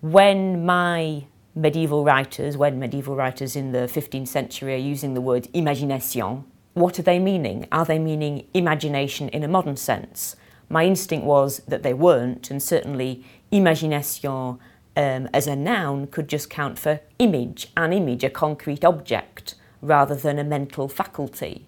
when 0.00 0.66
my 0.66 1.24
medieval 1.54 2.04
writers, 2.04 2.56
when 2.56 2.78
medieval 2.78 3.14
writers 3.14 3.56
in 3.56 3.72
the 3.72 3.86
15th 3.86 4.28
century 4.28 4.74
are 4.74 4.78
using 4.78 5.14
the 5.14 5.20
word 5.20 5.48
imagination, 5.52 6.44
what 6.74 6.98
are 6.98 7.02
they 7.02 7.18
meaning? 7.18 7.68
Are 7.70 7.84
they 7.84 7.98
meaning 7.98 8.46
imagination 8.52 9.28
in 9.28 9.44
a 9.44 9.48
modern 9.48 9.76
sense? 9.76 10.34
My 10.68 10.84
instinct 10.84 11.24
was 11.24 11.58
that 11.68 11.84
they 11.84 11.94
weren't, 11.94 12.50
and 12.50 12.62
certainly 12.62 13.24
imagination 13.52 14.58
um, 14.96 15.28
as 15.32 15.46
a 15.46 15.56
noun 15.56 16.06
could 16.06 16.28
just 16.28 16.50
count 16.50 16.78
for 16.78 17.00
image, 17.18 17.68
an 17.76 17.92
image, 17.92 18.24
a 18.24 18.30
concrete 18.30 18.84
object, 18.84 19.54
rather 19.82 20.14
than 20.14 20.38
a 20.38 20.44
mental 20.44 20.88
faculty. 20.88 21.66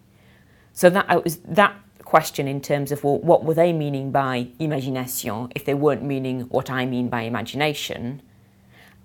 So 0.73 0.91
that 0.91 1.25
was 1.25 1.37
that 1.39 1.75
question 2.05 2.47
in 2.47 2.61
terms 2.61 2.93
of 2.93 3.03
well, 3.03 3.19
what 3.19 3.45
were 3.45 3.55
they 3.55 3.73
meaning 3.73 4.13
by 4.13 4.49
imagination 4.59 5.51
if 5.55 5.65
they 5.65 5.75
weren't 5.75 6.05
meaning 6.05 6.43
what 6.43 6.71
I 6.71 6.87
mean 6.87 7.09
by 7.09 7.23
imagination, 7.23 8.23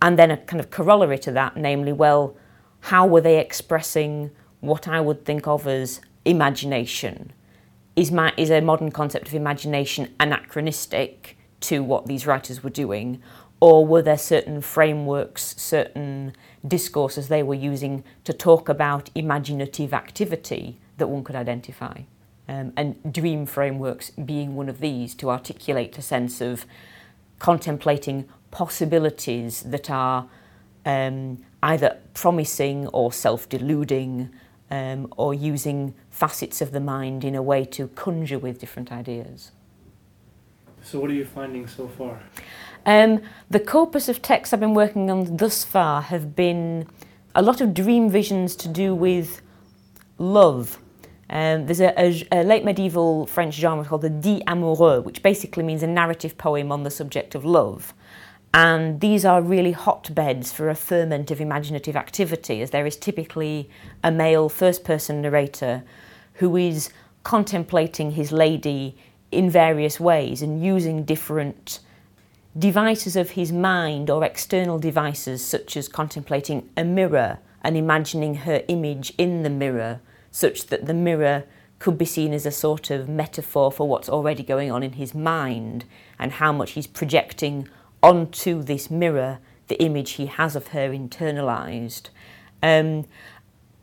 and 0.01 0.17
then 0.17 0.31
a 0.31 0.37
kind 0.37 0.59
of 0.59 0.71
corollary 0.71 1.19
to 1.19 1.31
that, 1.31 1.57
namely, 1.57 1.93
well, 1.93 2.35
how 2.81 3.05
were 3.05 3.21
they 3.21 3.39
expressing 3.39 4.31
what 4.59 4.87
I 4.87 4.99
would 4.99 5.25
think 5.25 5.47
of 5.47 5.67
as 5.67 6.01
imagination? 6.25 7.33
Is, 7.95 8.11
my, 8.11 8.33
is 8.37 8.49
a 8.49 8.61
modern 8.61 8.91
concept 8.91 9.27
of 9.27 9.33
imagination 9.33 10.13
anachronistic 10.19 11.37
to 11.61 11.83
what 11.83 12.07
these 12.07 12.25
writers 12.25 12.63
were 12.63 12.69
doing, 12.69 13.21
or 13.61 13.85
were 13.85 14.01
there 14.01 14.17
certain 14.17 14.59
frameworks, 14.59 15.55
certain 15.55 16.33
discourses 16.67 17.27
they 17.27 17.43
were 17.43 17.53
using 17.53 18.03
to 18.23 18.33
talk 18.33 18.67
about 18.67 19.09
imaginative 19.13 19.93
activity 19.93 20.79
that 20.97 21.07
one 21.07 21.23
could 21.23 21.35
identify? 21.35 22.01
Um, 22.49 22.73
and 22.75 23.13
dream 23.13 23.45
frameworks 23.45 24.09
being 24.09 24.55
one 24.55 24.67
of 24.67 24.79
these 24.79 25.13
to 25.15 25.29
articulate 25.29 25.97
a 25.97 26.01
sense 26.01 26.41
of 26.41 26.65
contemplating 27.37 28.27
possibilities 28.49 29.61
that 29.61 29.89
are 29.89 30.27
um, 30.85 31.37
either 31.61 31.97
promising 32.15 32.87
or 32.87 33.13
self 33.13 33.47
deluding 33.47 34.31
um, 34.71 35.13
or 35.17 35.33
using 35.33 35.93
facets 36.09 36.61
of 36.61 36.71
the 36.71 36.79
mind 36.79 37.23
in 37.23 37.35
a 37.35 37.41
way 37.43 37.63
to 37.65 37.87
conjure 37.89 38.39
with 38.39 38.59
different 38.59 38.91
ideas. 38.91 39.51
So, 40.83 40.99
what 40.99 41.11
are 41.11 41.13
you 41.13 41.25
finding 41.25 41.67
so 41.67 41.87
far? 41.87 42.21
Um, 42.85 43.21
the 43.49 43.59
corpus 43.59 44.09
of 44.09 44.21
texts 44.21 44.53
I've 44.53 44.59
been 44.59 44.73
working 44.73 45.09
on 45.11 45.37
thus 45.37 45.63
far 45.63 46.01
have 46.01 46.35
been 46.35 46.87
a 47.35 47.41
lot 47.41 47.61
of 47.61 47.73
dream 47.73 48.09
visions 48.09 48.55
to 48.57 48.67
do 48.67 48.95
with 48.95 49.41
love. 50.17 50.79
Um, 51.29 51.65
there's 51.65 51.79
a, 51.79 51.93
a, 51.97 52.27
a, 52.31 52.43
late 52.43 52.65
medieval 52.65 53.25
French 53.25 53.55
genre 53.55 53.85
called 53.85 54.01
the 54.01 54.09
Dit 54.09 54.43
amoureux, 54.47 55.03
which 55.03 55.23
basically 55.23 55.63
means 55.63 55.81
a 55.81 55.87
narrative 55.87 56.37
poem 56.37 56.71
on 56.71 56.83
the 56.83 56.91
subject 56.91 57.35
of 57.35 57.45
love. 57.45 57.93
And 58.53 58.99
these 58.99 59.23
are 59.23 59.41
really 59.41 59.71
hotbeds 59.71 60.51
for 60.51 60.69
a 60.69 60.75
ferment 60.75 61.31
of 61.31 61.39
imaginative 61.39 61.95
activity, 61.95 62.61
as 62.61 62.71
there 62.71 62.85
is 62.85 62.97
typically 62.97 63.69
a 64.03 64.11
male 64.11 64.49
first 64.49 64.83
person 64.83 65.21
narrator 65.21 65.83
who 66.35 66.57
is 66.57 66.89
contemplating 67.23 68.11
his 68.11 68.33
lady 68.33 68.97
in 69.31 69.49
various 69.49 70.01
ways 70.01 70.41
and 70.41 70.61
using 70.61 71.05
different 71.05 71.79
devices 72.57 73.15
of 73.15 73.31
his 73.31 73.51
mind 73.51 74.09
or 74.09 74.23
external 74.23 74.79
devices, 74.79 75.43
such 75.43 75.77
as 75.77 75.87
contemplating 75.87 76.69
a 76.75 76.83
mirror 76.83 77.39
and 77.63 77.77
imagining 77.77 78.35
her 78.35 78.63
image 78.67 79.13
in 79.17 79.43
the 79.43 79.49
mirror, 79.49 80.01
such 80.31 80.67
that 80.67 80.85
the 80.85 80.93
mirror 80.93 81.45
could 81.79 81.97
be 81.97 82.05
seen 82.05 82.33
as 82.33 82.45
a 82.45 82.51
sort 82.51 82.91
of 82.91 83.09
metaphor 83.09 83.71
for 83.71 83.87
what's 83.87 84.09
already 84.09 84.43
going 84.43 84.71
on 84.71 84.83
in 84.83 84.93
his 84.93 85.15
mind 85.15 85.85
and 86.19 86.33
how 86.33 86.51
much 86.51 86.71
he's 86.71 86.87
projecting 86.87 87.67
onto 88.03 88.61
this 88.61 88.91
mirror 88.91 89.39
the 89.67 89.81
image 89.81 90.11
he 90.11 90.25
has 90.25 90.55
of 90.55 90.67
her 90.67 90.89
internalized. 90.89 92.09
Um, 92.61 93.05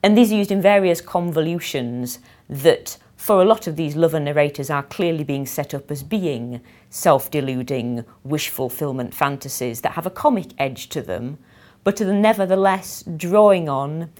and 0.02 0.16
these 0.16 0.30
are 0.30 0.36
used 0.36 0.52
in 0.52 0.62
various 0.62 1.00
convolutions 1.00 2.18
that 2.48 2.98
for 3.18 3.42
a 3.42 3.44
lot 3.44 3.66
of 3.66 3.74
these 3.74 3.96
lover 3.96 4.20
narrators 4.20 4.70
are 4.70 4.84
clearly 4.84 5.24
being 5.24 5.44
set 5.44 5.74
up 5.74 5.90
as 5.90 6.04
being 6.04 6.60
self-deluding 6.88 8.04
wish 8.22 8.48
fulfillment 8.48 9.12
fantasies 9.12 9.80
that 9.80 9.92
have 9.92 10.06
a 10.06 10.10
comic 10.10 10.46
edge 10.56 10.88
to 10.88 11.02
them 11.02 11.36
but 11.82 12.00
are 12.00 12.12
nevertheless 12.12 13.02
drawing 13.16 13.68
on 13.68 14.10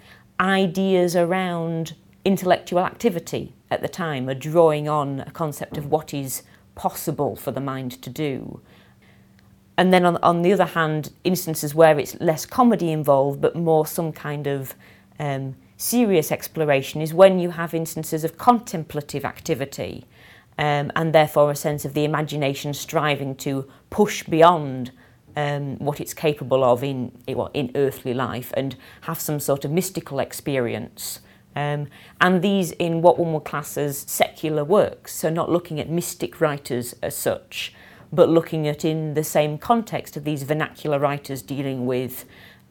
ideas 0.40 1.14
around 1.14 1.94
intellectual 2.24 2.80
activity 2.80 3.54
at 3.70 3.82
the 3.82 3.88
time 3.88 4.28
are 4.28 4.34
drawing 4.34 4.88
on 4.88 5.20
a 5.20 5.30
concept 5.30 5.76
of 5.76 5.86
what 5.86 6.12
is 6.12 6.42
possible 6.74 7.36
for 7.36 7.52
the 7.52 7.60
mind 7.60 8.02
to 8.02 8.10
do. 8.10 8.60
And 9.76 9.92
then 9.92 10.04
on, 10.04 10.16
on 10.18 10.42
the 10.42 10.52
other 10.52 10.64
hand 10.64 11.12
instances 11.22 11.72
where 11.72 11.98
it's 12.00 12.18
less 12.20 12.44
comedy 12.44 12.90
involved 12.90 13.40
but 13.40 13.54
more 13.54 13.86
some 13.86 14.12
kind 14.12 14.48
of 14.48 14.74
um, 15.20 15.54
serious 15.78 16.30
exploration 16.30 17.00
is 17.00 17.14
when 17.14 17.38
you 17.38 17.50
have 17.50 17.72
instances 17.72 18.24
of 18.24 18.36
contemplative 18.36 19.24
activity 19.24 20.04
um, 20.58 20.90
and 20.96 21.14
therefore 21.14 21.50
a 21.50 21.56
sense 21.56 21.84
of 21.84 21.94
the 21.94 22.04
imagination 22.04 22.74
striving 22.74 23.34
to 23.36 23.66
push 23.88 24.24
beyond 24.24 24.90
um, 25.36 25.78
what 25.78 26.00
it's 26.00 26.12
capable 26.12 26.64
of 26.64 26.82
in, 26.82 27.12
well, 27.28 27.50
in 27.54 27.70
earthly 27.76 28.12
life 28.12 28.52
and 28.56 28.74
have 29.02 29.20
some 29.20 29.38
sort 29.38 29.64
of 29.64 29.70
mystical 29.70 30.18
experience. 30.18 31.20
Um, 31.54 31.86
and 32.20 32.42
these 32.42 32.72
in 32.72 33.00
what 33.02 33.18
one 33.18 33.32
would 33.32 33.44
class 33.44 33.78
as 33.78 33.98
secular 33.98 34.64
works, 34.64 35.14
so 35.14 35.30
not 35.30 35.48
looking 35.48 35.78
at 35.78 35.88
mystic 35.88 36.40
writers 36.40 36.94
as 37.02 37.16
such, 37.16 37.72
but 38.12 38.28
looking 38.28 38.66
at 38.66 38.84
in 38.84 39.14
the 39.14 39.24
same 39.24 39.58
context 39.58 40.16
of 40.16 40.24
these 40.24 40.42
vernacular 40.42 40.98
writers 40.98 41.40
dealing 41.40 41.86
with 41.86 42.24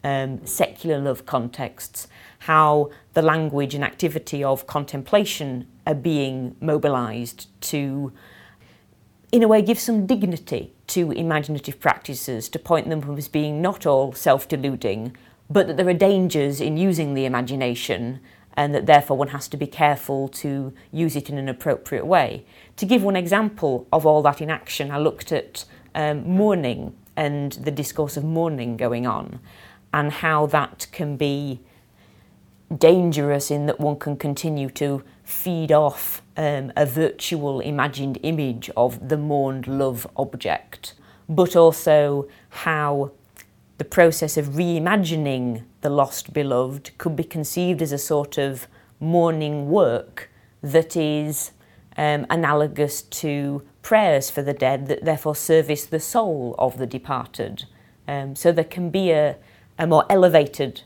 um, 0.03 0.45
secular 0.45 0.99
love 0.99 1.25
contexts, 1.25 2.07
how 2.39 2.91
the 3.13 3.21
language 3.21 3.73
and 3.73 3.83
activity 3.83 4.43
of 4.43 4.67
contemplation 4.67 5.67
are 5.85 5.95
being 5.95 6.55
mobilized 6.61 7.47
to, 7.61 8.11
in 9.31 9.43
a 9.43 9.47
way, 9.47 9.61
give 9.61 9.79
some 9.79 10.05
dignity 10.05 10.73
to 10.87 11.11
imaginative 11.11 11.79
practices, 11.79 12.47
to 12.49 12.59
point 12.59 12.89
them 12.89 13.17
as 13.17 13.27
being 13.27 13.61
not 13.61 13.85
all 13.85 14.13
self 14.13 14.47
deluding, 14.47 15.15
but 15.49 15.67
that 15.67 15.77
there 15.77 15.87
are 15.87 15.93
dangers 15.93 16.61
in 16.61 16.77
using 16.77 17.13
the 17.13 17.25
imagination 17.25 18.19
and 18.57 18.73
that 18.73 18.87
therefore 18.87 19.17
one 19.17 19.27
has 19.29 19.47
to 19.47 19.55
be 19.55 19.67
careful 19.67 20.27
to 20.27 20.73
use 20.91 21.15
it 21.15 21.29
in 21.29 21.37
an 21.37 21.47
appropriate 21.47 22.05
way. 22.05 22.43
To 22.77 22.85
give 22.85 23.03
one 23.03 23.15
example 23.15 23.87
of 23.93 24.05
all 24.05 24.23
that 24.23 24.41
in 24.41 24.49
action, 24.49 24.89
I 24.89 24.97
looked 24.97 25.31
at 25.31 25.63
um, 25.93 26.27
mourning 26.27 26.95
and 27.15 27.53
the 27.53 27.71
discourse 27.71 28.17
of 28.17 28.23
mourning 28.23 28.75
going 28.75 29.05
on 29.05 29.39
and 29.93 30.11
how 30.11 30.47
that 30.47 30.87
can 30.91 31.17
be 31.17 31.59
dangerous 32.75 33.49
in 33.49 33.65
that 33.67 33.79
one 33.79 33.97
can 33.97 34.17
continue 34.17 34.69
to 34.69 35.03
feed 35.23 35.71
off 35.71 36.21
um, 36.35 36.71
a 36.75 36.85
virtual 36.85 37.59
imagined 37.59 38.19
image 38.23 38.69
of 38.75 39.09
the 39.09 39.17
mourned 39.17 39.67
love 39.67 40.07
object, 40.17 40.93
but 41.29 41.55
also 41.55 42.27
how 42.49 43.11
the 43.77 43.85
process 43.85 44.37
of 44.37 44.47
reimagining 44.47 45.63
the 45.81 45.89
lost 45.89 46.33
beloved 46.33 46.91
could 46.97 47.15
be 47.15 47.23
conceived 47.23 47.81
as 47.81 47.91
a 47.91 47.97
sort 47.97 48.37
of 48.37 48.67
mourning 48.99 49.69
work 49.69 50.29
that 50.61 50.95
is 50.95 51.51
um, 51.95 52.25
analogous 52.29 53.01
to 53.01 53.61
prayers 53.81 54.29
for 54.29 54.41
the 54.41 54.53
dead 54.53 54.87
that 54.87 55.05
therefore 55.05 55.35
service 55.35 55.85
the 55.85 55.99
soul 55.99 56.55
of 56.57 56.77
the 56.77 56.87
departed. 56.87 57.65
Um, 58.07 58.35
so 58.35 58.51
there 58.51 58.63
can 58.63 58.89
be 58.89 59.11
a, 59.11 59.37
a 59.77 59.87
more 59.87 60.05
elevated 60.09 60.81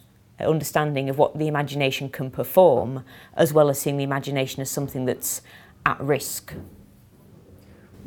understanding 0.46 1.10
of 1.10 1.18
what 1.18 1.38
the 1.38 1.48
imagination 1.48 2.10
can 2.10 2.30
perform, 2.32 3.04
as 3.36 3.54
well 3.54 3.70
as 3.70 3.80
seeing 3.80 3.98
the 3.98 4.04
imagination 4.04 4.62
as 4.62 4.70
something 4.70 5.06
that's 5.06 5.42
at 5.86 6.00
risk. 6.00 6.54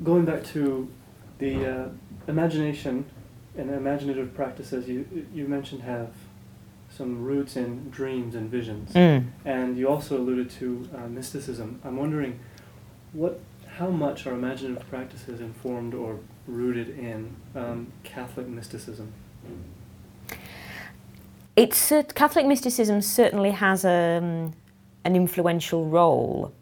Going 0.03 0.25
back 0.25 0.45
to 0.47 0.89
the 1.39 1.67
uh, 1.67 1.89
imagination 2.29 3.05
and 3.57 3.71
imaginative 3.71 4.35
practices 4.35 4.89
you 4.89 5.07
you 5.33 5.47
mentioned 5.47 5.83
have 5.83 6.09
some 6.89 7.25
roots 7.25 7.57
in 7.57 7.91
dreams 7.91 8.35
and 8.35 8.51
visions, 8.51 8.93
Mm. 8.93 9.27
and 9.45 9.77
you 9.79 9.89
also 9.89 10.17
alluded 10.17 10.49
to 10.51 10.89
uh, 10.97 11.09
mysticism. 11.09 11.81
I'm 11.85 11.97
wondering 11.97 12.39
what 13.13 13.41
how 13.79 13.89
much 13.89 14.27
are 14.27 14.33
imaginative 14.35 14.89
practices 14.89 15.41
informed 15.41 15.95
or 15.95 16.19
rooted 16.47 16.97
in 16.99 17.35
um, 17.57 17.93
Catholic 18.05 18.47
mysticism? 18.47 19.13
It's 21.57 21.93
uh, 21.93 22.03
Catholic 22.15 22.47
mysticism 22.47 23.01
certainly 23.01 23.53
has 23.53 23.85
um, 23.85 24.55
an 25.05 25.15
influential 25.15 25.87
role. 25.87 26.53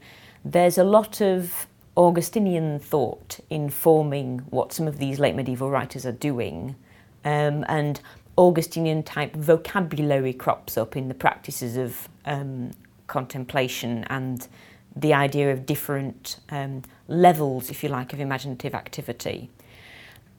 There's 0.45 0.77
a 0.77 0.85
lot 0.85 1.23
of 1.23 1.67
Augustinian 1.97 2.79
thought 2.79 3.41
informing 3.49 4.41
what 4.51 4.73
some 4.75 4.87
of 4.87 4.99
these 4.99 5.19
late 5.19 5.35
medieval 5.35 5.71
writers 5.71 6.05
are 6.05 6.13
doing, 6.13 6.77
um, 7.25 7.65
and 7.69 8.01
Augustinian 8.37 9.03
type 9.03 9.35
vocabulary 9.35 10.35
crops 10.35 10.77
up 10.77 10.95
in 10.95 11.09
the 11.09 11.15
practices 11.15 11.77
of 11.79 12.09
um, 12.27 12.73
contemplation 13.07 14.05
and 14.11 14.49
the 14.95 15.15
idea 15.15 15.53
of 15.53 15.65
different 15.65 16.39
um, 16.51 16.83
levels, 17.09 17.71
if 17.71 17.83
you 17.83 17.89
like, 17.89 18.13
of 18.13 18.21
imaginative 18.21 18.75
activity. 18.75 19.49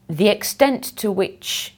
The 0.08 0.28
extent 0.28 0.96
to 0.98 1.12
which 1.12 1.76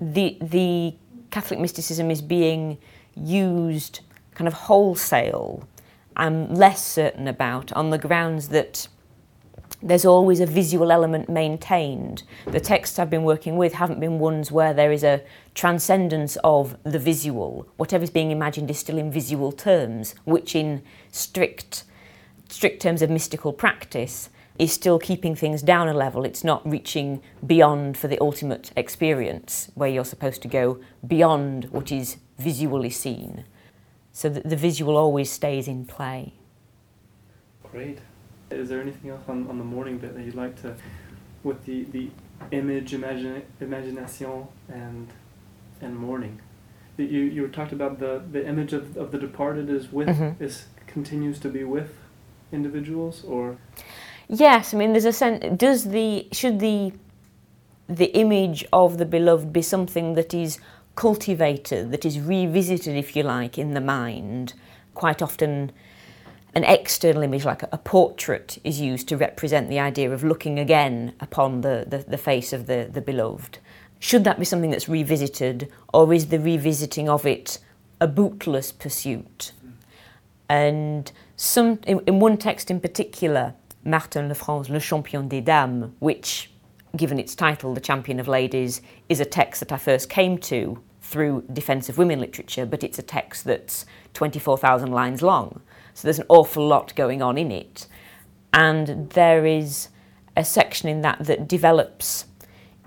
the, 0.00 0.38
the 0.40 0.94
Catholic 1.32 1.58
mysticism 1.58 2.10
is 2.10 2.22
being 2.22 2.78
used 3.16 4.00
kind 4.34 4.46
of 4.46 4.54
wholesale, 4.54 5.66
I'm 6.14 6.54
less 6.54 6.84
certain 6.84 7.26
about 7.26 7.72
on 7.72 7.90
the 7.90 7.98
grounds 7.98 8.48
that 8.48 8.86
there's 9.82 10.04
always 10.04 10.40
a 10.40 10.46
visual 10.46 10.92
element 10.92 11.28
maintained. 11.28 12.22
The 12.46 12.60
texts 12.60 12.98
I've 12.98 13.10
been 13.10 13.24
working 13.24 13.56
with 13.56 13.72
haven't 13.72 13.98
been 13.98 14.18
ones 14.18 14.52
where 14.52 14.74
there 14.74 14.92
is 14.92 15.02
a 15.02 15.22
transcendence 15.54 16.36
of 16.44 16.76
the 16.84 16.98
visual. 16.98 17.66
Whatever's 17.78 18.10
being 18.10 18.30
imagined 18.30 18.70
is 18.70 18.78
still 18.78 18.98
in 18.98 19.10
visual 19.10 19.50
terms, 19.52 20.14
which 20.24 20.54
in 20.54 20.82
strict 21.10 21.84
strict 22.48 22.82
terms 22.82 23.00
of 23.00 23.08
mystical 23.08 23.50
practice 23.50 24.28
is 24.58 24.72
still 24.72 24.98
keeping 24.98 25.34
things 25.34 25.62
down 25.62 25.88
a 25.88 25.94
level. 25.94 26.24
It's 26.24 26.44
not 26.44 26.68
reaching 26.68 27.22
beyond 27.46 27.96
for 27.96 28.08
the 28.08 28.18
ultimate 28.20 28.70
experience, 28.76 29.70
where 29.74 29.88
you're 29.88 30.04
supposed 30.04 30.42
to 30.42 30.48
go 30.48 30.78
beyond 31.06 31.66
what 31.66 31.90
is 31.90 32.18
visually 32.38 32.90
seen. 32.90 33.44
So 34.12 34.28
that 34.28 34.48
the 34.48 34.56
visual 34.56 34.96
always 34.96 35.30
stays 35.30 35.66
in 35.66 35.86
play. 35.86 36.34
Great. 37.70 37.98
Is 38.50 38.68
there 38.68 38.80
anything 38.82 39.10
else 39.10 39.22
on, 39.28 39.48
on 39.48 39.56
the 39.58 39.64
mourning 39.64 39.96
bit 39.98 40.14
that 40.14 40.22
you'd 40.22 40.34
like 40.34 40.60
to, 40.62 40.76
with 41.42 41.64
the, 41.64 41.84
the 41.84 42.10
image, 42.50 42.92
imagine, 42.92 43.42
imagination, 43.60 44.46
and 44.68 45.08
and 45.80 45.96
mourning? 45.96 46.40
That 46.98 47.04
you 47.04 47.20
you 47.20 47.48
talked 47.48 47.72
about 47.72 47.98
the, 47.98 48.22
the 48.30 48.46
image 48.46 48.74
of, 48.74 48.96
of 48.98 49.10
the 49.12 49.18
departed 49.18 49.70
is 49.70 49.90
with 49.90 50.08
Mhm. 50.08 50.38
is 50.40 50.66
continues 50.86 51.38
to 51.40 51.48
be 51.48 51.64
with 51.64 51.94
individuals 52.52 53.24
or 53.24 53.56
Yes, 54.34 54.72
I 54.72 54.78
mean, 54.78 54.92
there's 54.92 55.04
a 55.04 55.12
sense. 55.12 55.44
Does 55.58 55.90
the 55.90 56.26
should 56.32 56.58
the 56.58 56.94
the 57.86 58.06
image 58.16 58.64
of 58.72 58.96
the 58.96 59.04
beloved 59.04 59.52
be 59.52 59.60
something 59.60 60.14
that 60.14 60.32
is 60.32 60.58
cultivated, 60.96 61.90
that 61.90 62.06
is 62.06 62.18
revisited, 62.18 62.96
if 62.96 63.14
you 63.14 63.24
like, 63.24 63.58
in 63.58 63.74
the 63.74 63.80
mind? 63.80 64.54
Quite 64.94 65.20
often, 65.20 65.70
an 66.54 66.64
external 66.64 67.22
image, 67.22 67.44
like 67.44 67.62
a, 67.62 67.76
portrait, 67.76 68.56
is 68.64 68.80
used 68.80 69.06
to 69.08 69.18
represent 69.18 69.68
the 69.68 69.78
idea 69.78 70.10
of 70.10 70.24
looking 70.24 70.58
again 70.58 71.12
upon 71.20 71.60
the, 71.60 71.84
the, 71.86 71.98
the 71.98 72.16
face 72.16 72.54
of 72.54 72.66
the, 72.66 72.88
the 72.90 73.02
beloved. 73.02 73.58
Should 73.98 74.24
that 74.24 74.38
be 74.38 74.46
something 74.46 74.70
that's 74.70 74.88
revisited, 74.88 75.70
or 75.92 76.14
is 76.14 76.28
the 76.28 76.40
revisiting 76.40 77.06
of 77.06 77.26
it 77.26 77.58
a 78.00 78.06
bootless 78.08 78.72
pursuit? 78.72 79.52
And 80.48 81.12
some, 81.36 81.80
in, 81.86 82.00
in 82.06 82.18
one 82.18 82.38
text 82.38 82.70
in 82.70 82.80
particular, 82.80 83.54
Martin 83.84 84.28
Lefranc, 84.28 84.68
Le 84.68 84.80
Champion 84.80 85.28
des 85.28 85.40
Dames, 85.40 85.92
which, 85.98 86.50
given 86.96 87.18
its 87.18 87.34
title, 87.34 87.74
The 87.74 87.80
Champion 87.80 88.20
of 88.20 88.28
Ladies, 88.28 88.80
is 89.08 89.20
a 89.20 89.24
text 89.24 89.60
that 89.60 89.72
I 89.72 89.76
first 89.76 90.08
came 90.08 90.38
to 90.38 90.80
through 91.00 91.44
Defence 91.52 91.88
of 91.88 91.98
Women 91.98 92.20
literature, 92.20 92.64
but 92.64 92.84
it's 92.84 92.98
a 92.98 93.02
text 93.02 93.44
that's 93.44 93.84
24,000 94.14 94.92
lines 94.92 95.20
long. 95.20 95.60
So 95.94 96.06
there's 96.06 96.20
an 96.20 96.26
awful 96.28 96.66
lot 96.66 96.94
going 96.94 97.22
on 97.22 97.36
in 97.36 97.50
it. 97.50 97.86
And 98.54 99.10
there 99.10 99.44
is 99.44 99.88
a 100.36 100.44
section 100.44 100.88
in 100.88 101.02
that 101.02 101.18
that 101.24 101.48
develops 101.48 102.26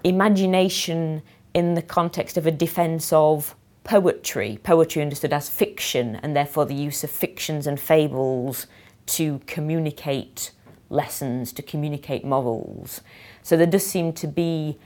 imagination 0.03 1.21
in 1.53 1.73
the 1.73 1.81
context 1.81 2.37
of 2.37 2.47
a 2.47 2.51
defence 2.51 3.11
of 3.11 3.55
poetry, 3.83 4.59
poetry 4.63 5.01
understood 5.01 5.33
as 5.33 5.49
fiction, 5.49 6.15
and 6.17 6.35
therefore 6.35 6.65
the 6.65 6.75
use 6.75 7.03
of 7.03 7.11
fictions 7.11 7.67
and 7.67 7.79
fables 7.79 8.67
to 9.05 9.39
communicate 9.45 10.51
lessons, 10.95 11.53
to 11.53 11.61
communicate 11.61 12.23
morals. 12.25 13.01
So 13.43 13.57
there 13.57 13.67
does 13.67 13.85
seem 13.85 14.13
to 14.13 14.27
be, 14.27 14.77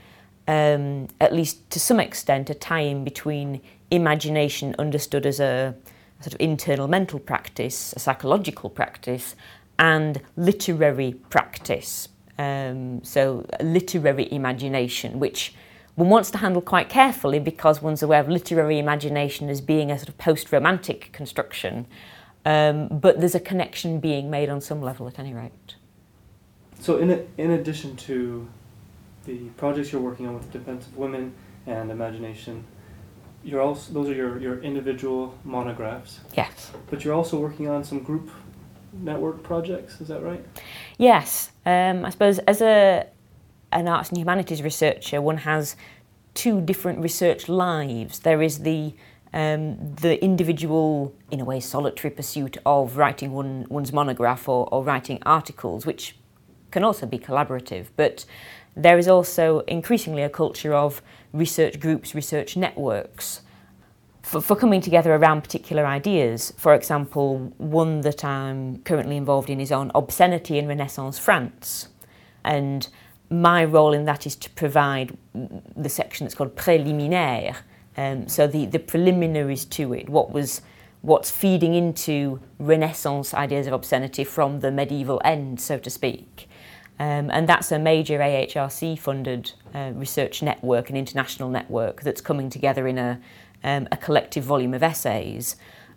um, 0.46 1.08
at 1.20 1.32
least 1.32 1.70
to 1.70 1.80
some 1.80 2.00
extent, 2.00 2.50
a 2.50 2.54
tie 2.54 2.80
in 2.80 3.04
between 3.04 3.60
imagination 3.90 4.74
understood 4.78 5.24
as 5.26 5.40
a, 5.40 5.74
a 6.20 6.22
sort 6.22 6.34
of 6.34 6.40
internal 6.40 6.88
mental 6.88 7.18
practice, 7.18 7.92
a 7.94 7.98
psychological 7.98 8.68
practice, 8.68 9.34
and 9.78 10.20
literary 10.36 11.14
practice. 11.30 12.08
Um, 12.38 13.02
so, 13.02 13.46
literary 13.60 14.32
imagination, 14.32 15.18
which 15.18 15.54
one 15.94 16.08
wants 16.08 16.30
to 16.30 16.38
handle 16.38 16.62
quite 16.62 16.88
carefully 16.88 17.38
because 17.38 17.82
one's 17.82 18.02
aware 18.02 18.20
of 18.20 18.28
literary 18.28 18.78
imagination 18.78 19.50
as 19.50 19.60
being 19.60 19.90
a 19.90 19.98
sort 19.98 20.08
of 20.08 20.16
post 20.18 20.52
romantic 20.52 21.12
construction. 21.12 21.86
Um, 22.44 22.88
but 22.88 23.20
there's 23.20 23.34
a 23.34 23.40
connection 23.40 24.00
being 24.00 24.30
made 24.30 24.48
on 24.48 24.60
some 24.60 24.80
level 24.80 25.06
at 25.08 25.18
any 25.18 25.34
rate. 25.34 25.74
So, 26.80 26.96
in, 26.98 27.10
a, 27.10 27.24
in 27.36 27.50
addition 27.52 27.94
to 28.08 28.48
the 29.26 29.36
projects 29.58 29.92
you're 29.92 30.00
working 30.00 30.26
on 30.26 30.34
with 30.34 30.50
the 30.50 30.58
Defense 30.58 30.86
of 30.86 30.96
Women 30.96 31.34
and 31.66 31.90
Imagination, 31.90 32.64
you're 33.44 33.60
also 33.60 33.92
those 33.92 34.08
are 34.08 34.14
your, 34.14 34.38
your 34.38 34.62
individual 34.62 35.34
monographs, 35.44 36.20
Yes. 36.36 36.72
but 36.90 37.04
you're 37.04 37.14
also 37.14 37.38
working 37.38 37.68
on 37.68 37.84
some 37.84 38.00
group 38.00 38.30
network 38.92 39.42
projects. 39.42 40.00
Is 40.00 40.08
that 40.08 40.22
right? 40.22 40.44
Yes. 40.98 41.50
Um, 41.64 42.04
I 42.04 42.10
suppose 42.10 42.38
as 42.40 42.60
a 42.60 43.06
an 43.72 43.86
arts 43.86 44.08
and 44.08 44.18
humanities 44.18 44.62
researcher, 44.62 45.20
one 45.22 45.38
has 45.38 45.76
two 46.34 46.60
different 46.60 46.98
research 47.00 47.48
lives. 47.48 48.20
There 48.20 48.42
is 48.42 48.60
the 48.60 48.94
um, 49.32 49.94
the 49.96 50.22
individual, 50.24 51.14
in 51.30 51.40
a 51.40 51.44
way, 51.44 51.60
solitary 51.60 52.10
pursuit 52.12 52.56
of 52.66 52.96
writing 52.96 53.32
one, 53.32 53.64
one's 53.68 53.92
monograph 53.92 54.48
or, 54.48 54.68
or 54.72 54.82
writing 54.82 55.20
articles, 55.24 55.86
which 55.86 56.16
can 56.70 56.84
also 56.84 57.06
be 57.06 57.18
collaborative. 57.18 57.86
But 57.96 58.24
there 58.76 58.98
is 58.98 59.08
also 59.08 59.60
increasingly 59.60 60.22
a 60.22 60.28
culture 60.28 60.74
of 60.74 61.02
research 61.32 61.80
groups, 61.80 62.14
research 62.14 62.56
networks 62.56 63.42
for, 64.22 64.40
for 64.40 64.56
coming 64.56 64.80
together 64.80 65.14
around 65.14 65.42
particular 65.42 65.86
ideas. 65.86 66.52
For 66.56 66.74
example, 66.74 67.52
one 67.58 68.02
that 68.02 68.24
I'm 68.24 68.78
currently 68.82 69.16
involved 69.16 69.50
in 69.50 69.60
is 69.60 69.72
on 69.72 69.90
obscenity 69.94 70.58
in 70.58 70.68
Renaissance 70.68 71.18
France. 71.18 71.88
And 72.44 72.88
my 73.30 73.64
role 73.64 73.92
in 73.92 74.04
that 74.04 74.26
is 74.26 74.36
to 74.36 74.50
provide 74.50 75.16
the 75.34 75.88
section 75.88 76.24
that's 76.24 76.34
called 76.34 76.56
préliminaire, 76.56 77.56
um, 77.96 78.28
so 78.28 78.46
the, 78.46 78.66
the 78.66 78.78
preliminaries 78.78 79.64
to 79.66 79.92
it, 79.92 80.08
what 80.08 80.32
was 80.32 80.62
what's 81.02 81.30
feeding 81.30 81.74
into 81.74 82.40
Renaissance 82.58 83.32
ideas 83.32 83.66
of 83.66 83.72
obscenity 83.72 84.22
from 84.22 84.60
the 84.60 84.70
medieval 84.70 85.20
end, 85.24 85.58
so 85.60 85.78
to 85.78 85.88
speak. 85.88 86.48
Um, 87.00 87.30
and 87.30 87.48
that's 87.48 87.72
a 87.72 87.78
major 87.78 88.18
AHRC 88.18 88.98
funded 88.98 89.52
uh, 89.74 89.92
research 89.94 90.42
network, 90.42 90.90
an 90.90 90.96
international 90.96 91.48
network 91.48 92.02
that's 92.02 92.20
coming 92.20 92.50
together 92.50 92.86
in 92.86 92.98
a, 92.98 93.18
um, 93.64 93.88
a 93.90 93.96
collective 93.96 94.44
volume 94.44 94.74
of 94.74 94.82
essays. 94.82 95.56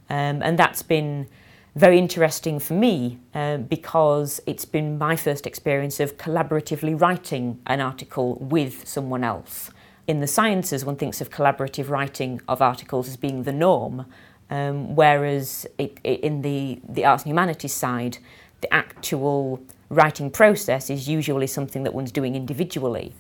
Um, 0.10 0.42
and 0.42 0.58
that's 0.58 0.82
been 0.82 1.28
very 1.76 2.00
interesting 2.00 2.58
for 2.58 2.76
me 2.76 3.20
uh, 3.36 3.58
because 3.58 4.42
it's 4.46 4.64
been 4.64 4.98
my 4.98 5.18
first 5.18 5.46
experience 5.46 6.00
of 6.00 6.18
collaboratively 6.18 7.00
writing 7.00 7.60
an 7.68 7.82
article 7.82 8.36
with 8.36 8.88
someone 8.88 9.26
else. 9.26 9.72
In 10.08 10.22
the 10.22 10.28
sciences, 10.28 10.86
one 10.86 10.96
thinks 10.96 11.20
of 11.20 11.30
collaborative 11.30 11.90
writing 11.90 12.40
of 12.48 12.62
articles 12.62 13.10
as 13.10 13.18
being 13.18 13.44
the 13.44 13.52
norm, 13.52 14.06
um, 14.50 14.96
whereas 14.96 15.68
it, 15.78 16.00
it, 16.06 16.22
in 16.22 16.44
the, 16.44 16.80
the 16.88 17.04
arts 17.04 17.24
and 17.24 17.30
humanities 17.30 17.74
side, 17.74 18.20
the 18.62 18.74
actual 18.74 19.62
writing 19.94 20.32
process 20.32 20.90
is 20.90 21.08
usually 21.08 21.48
something 21.48 21.84
that 21.84 21.94
one's 21.94 22.12
doing 22.12 22.36
individually. 22.36 23.14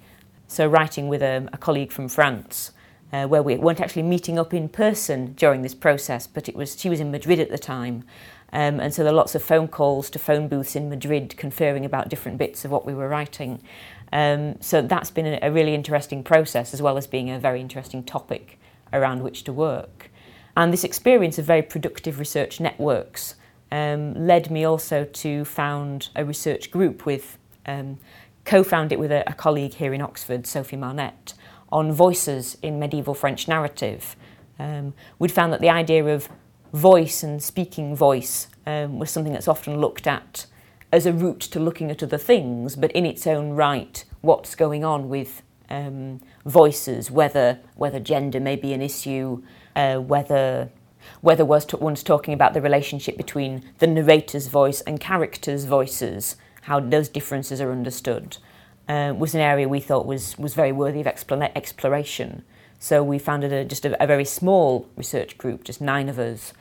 So, 0.47 0.67
writing 0.67 1.07
with 1.07 1.21
a, 1.21 1.47
a 1.53 1.57
colleague 1.57 1.91
from 1.91 2.09
France, 2.09 2.71
uh, 3.11 3.25
where 3.27 3.43
we 3.43 3.55
weren't 3.57 3.79
actually 3.79 4.03
meeting 4.03 4.37
up 4.37 4.53
in 4.53 4.69
person 4.69 5.33
during 5.33 5.61
this 5.61 5.75
process, 5.75 6.27
but 6.27 6.49
it 6.49 6.55
was 6.55 6.79
she 6.79 6.89
was 6.89 6.99
in 6.99 7.11
Madrid 7.11 7.39
at 7.39 7.49
the 7.49 7.57
time, 7.57 8.03
Um, 8.53 8.79
and 8.79 8.93
so 8.93 9.03
there 9.03 9.11
are 9.11 9.15
lots 9.15 9.33
of 9.33 9.41
phone 9.41 9.67
calls 9.67 10.11
to 10.11 10.19
phone 10.19 10.47
booths 10.47 10.75
in 10.75 10.87
Madrid 10.87 11.35
conferring 11.37 11.85
about 11.85 12.09
different 12.09 12.37
bits 12.37 12.63
of 12.63 12.69
what 12.69 12.85
we 12.85 12.93
were 12.93 13.07
writing. 13.07 13.61
Um, 14.11 14.61
so 14.61 14.83
that's 14.83 15.09
been 15.09 15.25
a, 15.25 15.39
a 15.41 15.51
really 15.51 15.73
interesting 15.73 16.23
process 16.23 16.71
as 16.71 16.81
well 16.81 16.95
as 16.95 17.07
being 17.07 17.31
a 17.31 17.39
very 17.39 17.59
interesting 17.59 18.03
topic 18.03 18.59
around 18.93 19.23
which 19.23 19.43
to 19.45 19.53
work. 19.53 20.11
And 20.55 20.71
this 20.71 20.83
experience 20.83 21.39
of 21.39 21.45
very 21.45 21.63
productive 21.63 22.19
research 22.19 22.59
networks 22.59 23.35
um, 23.73 24.13
led 24.13 24.51
me 24.51 24.63
also 24.63 25.03
to 25.03 25.43
found 25.43 26.09
a 26.15 26.23
research 26.23 26.69
group 26.69 27.07
with, 27.07 27.39
um, 27.65 27.97
co-found 28.45 28.91
it 28.91 28.99
with 28.99 29.11
a, 29.11 29.27
a 29.27 29.33
colleague 29.33 29.73
here 29.73 29.95
in 29.95 30.01
Oxford, 30.01 30.45
Sophie 30.45 30.77
Marnette, 30.77 31.33
on 31.71 31.91
voices 31.91 32.55
in 32.61 32.77
medieval 32.77 33.15
French 33.15 33.47
narrative. 33.47 34.15
Um, 34.59 34.93
we'd 35.17 35.31
found 35.31 35.51
that 35.53 35.59
the 35.59 35.71
idea 35.71 36.05
of 36.05 36.29
voice 36.71 37.23
and 37.23 37.41
speaking 37.41 37.95
voice 37.95 38.47
um, 38.67 38.99
was 38.99 39.09
something 39.09 39.33
that's 39.33 39.47
often 39.47 39.81
looked 39.81 40.05
at 40.05 40.45
as 40.91 41.07
a 41.07 41.11
route 41.11 41.39
to 41.39 41.59
looking 41.59 41.89
at 41.89 42.03
other 42.03 42.19
things, 42.19 42.75
but 42.75 42.91
in 42.91 43.07
its 43.07 43.25
own 43.25 43.53
right, 43.53 44.05
what's 44.21 44.53
going 44.53 44.85
on 44.85 45.09
with 45.09 45.41
um, 45.69 46.21
voices, 46.45 47.09
whether 47.09 47.59
whether 47.75 47.99
gender 47.99 48.39
may 48.39 48.55
be 48.55 48.71
an 48.73 48.83
issue, 48.83 49.41
uh, 49.75 49.95
whether 49.97 50.69
whether 51.21 51.45
one's 51.45 52.03
talking 52.03 52.33
about 52.33 52.53
the 52.53 52.61
relationship 52.61 53.17
between 53.17 53.63
the 53.79 53.87
narrator's 53.87 54.47
voice 54.47 54.81
and 54.81 54.99
characters' 54.99 55.65
voices, 55.65 56.35
how 56.63 56.79
those 56.79 57.09
differences 57.09 57.61
are 57.61 57.71
understood, 57.71 58.37
uh, 58.87 59.13
was 59.17 59.33
an 59.33 59.41
area 59.41 59.67
we 59.67 59.79
thought 59.79 60.05
was 60.05 60.37
was 60.37 60.53
very 60.53 60.71
worthy 60.71 61.01
of 61.01 61.07
exploration. 61.07 62.43
So 62.79 63.01
we 63.01 63.17
founded 63.17 63.53
a, 63.53 63.63
just 63.63 63.85
a, 63.85 64.03
a 64.03 64.07
very 64.07 64.25
small 64.25 64.89
research 64.97 65.37
group, 65.37 65.63
just 65.63 65.79
nine 65.79 66.09
of 66.09 66.19
us, 66.19 66.51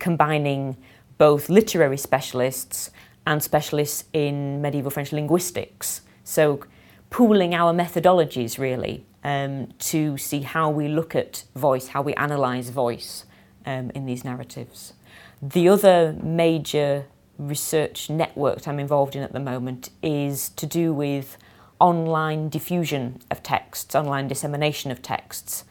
combining 0.00 0.76
both 1.16 1.48
literary 1.48 1.96
specialists 1.96 2.90
and 3.26 3.42
specialists 3.42 4.04
in 4.12 4.60
medieval 4.60 4.90
French 4.90 5.12
linguistics. 5.12 6.00
So 6.24 6.64
pooling 7.10 7.54
our 7.54 7.72
methodologies 7.72 8.58
really 8.58 9.06
um, 9.24 9.68
to 9.78 10.16
see 10.18 10.40
how 10.40 10.70
we 10.70 10.88
look 10.88 11.14
at 11.14 11.44
voice, 11.54 11.88
how 11.88 12.02
we 12.02 12.14
analyse 12.14 12.70
voice 12.70 13.24
um, 13.68 13.90
in 13.94 14.06
these 14.06 14.24
narratives. 14.24 14.94
The 15.42 15.68
other 15.68 16.16
major 16.22 17.04
research 17.38 18.10
network 18.10 18.56
that 18.56 18.68
I'm 18.68 18.80
involved 18.80 19.14
in 19.14 19.22
at 19.22 19.32
the 19.32 19.40
moment 19.40 19.90
is 20.02 20.48
to 20.50 20.66
do 20.66 20.92
with 20.92 21.36
online 21.78 22.48
diffusion 22.48 23.20
of 23.30 23.42
texts, 23.42 23.94
online 23.94 24.26
dissemination 24.26 24.90
of 24.90 25.02
texts. 25.02 25.64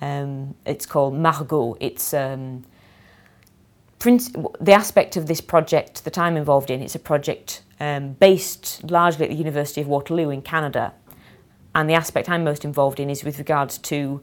Um, 0.00 0.56
it's 0.66 0.84
called 0.84 1.14
Margot. 1.14 1.76
It's 1.80 2.12
um, 2.12 2.64
the 4.00 4.72
aspect 4.72 5.16
of 5.16 5.26
this 5.26 5.40
project 5.40 6.04
that 6.04 6.18
I'm 6.18 6.36
involved 6.36 6.70
in. 6.70 6.82
It's 6.82 6.94
a 6.96 6.98
project 6.98 7.62
um, 7.80 8.14
based 8.14 8.90
largely 8.90 9.24
at 9.24 9.30
the 9.30 9.36
University 9.36 9.80
of 9.80 9.86
Waterloo 9.86 10.30
in 10.30 10.42
Canada, 10.42 10.92
and 11.74 11.88
the 11.88 11.94
aspect 11.94 12.28
I'm 12.28 12.44
most 12.44 12.64
involved 12.64 13.00
in 13.00 13.08
is 13.08 13.24
with 13.24 13.38
regards 13.38 13.78
to 13.78 14.20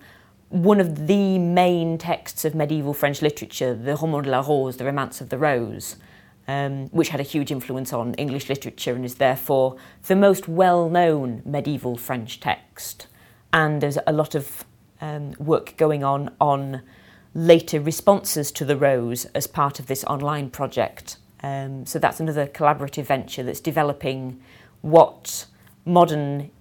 one 0.53 0.79
of 0.79 1.07
the 1.07 1.39
main 1.39 1.97
texts 1.97 2.45
of 2.45 2.55
medieval 2.55 2.93
French 2.93 3.21
literature, 3.21 3.73
the 3.73 3.95
Roman 3.95 4.23
de 4.23 4.29
la 4.29 4.41
Rose, 4.41 4.77
the 4.77 4.85
Romance 4.85 5.19
of 5.19 5.29
the 5.29 5.37
Rose 5.37 5.95
um, 6.47 6.87
which 6.89 7.09
had 7.09 7.19
a 7.19 7.23
huge 7.23 7.51
influence 7.51 7.93
on 7.93 8.13
English 8.15 8.49
literature 8.49 8.93
and 8.93 9.05
is 9.05 9.15
therefore 9.15 9.77
the 10.07 10.15
most 10.15 10.47
well 10.47 10.89
known 10.89 11.41
medieval 11.45 11.97
French 11.97 12.39
text. 12.39 13.07
And 13.51 13.81
there's 13.81 13.97
a 14.05 14.13
lot 14.13 14.35
of 14.35 14.65
um, 14.99 15.33
work 15.37 15.75
going 15.77 16.03
on 16.03 16.33
on 16.41 16.81
later 17.33 17.79
responses 17.79 18.51
to 18.53 18.65
the 18.65 18.77
Rose 18.77 19.25
as 19.33 19.47
part 19.47 19.79
of 19.79 19.87
this 19.87 20.03
online 20.05 20.49
project. 20.49 21.17
Um, 21.41 21.85
so 21.85 21.99
that's 21.99 22.19
another 22.19 22.47
collaborative 22.47 23.05
venture 23.05 23.43
that's 23.43 23.59
developing 23.59 24.41
what 24.81 25.45
modern 25.85 26.51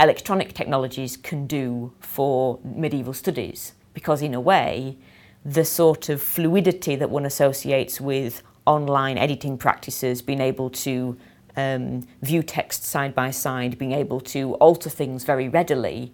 electronic 0.00 0.52
technologies 0.52 1.16
can 1.16 1.46
do 1.46 1.92
for 2.00 2.58
medieval 2.64 3.12
studies. 3.12 3.74
Because, 3.94 4.22
in 4.22 4.34
a 4.34 4.40
way, 4.40 4.96
the 5.44 5.64
sort 5.64 6.08
of 6.08 6.22
fluidity 6.22 6.94
that 6.96 7.10
one 7.10 7.26
associates 7.26 8.00
with 8.00 8.42
online 8.66 9.18
editing 9.18 9.58
practices, 9.58 10.22
being 10.22 10.40
able 10.40 10.70
to 10.70 11.16
um, 11.56 12.06
view 12.22 12.42
text 12.42 12.84
side 12.84 13.14
by 13.14 13.30
side, 13.30 13.78
being 13.78 13.92
able 13.92 14.20
to 14.20 14.54
alter 14.54 14.90
things 14.90 15.24
very 15.24 15.48
readily, 15.48 16.12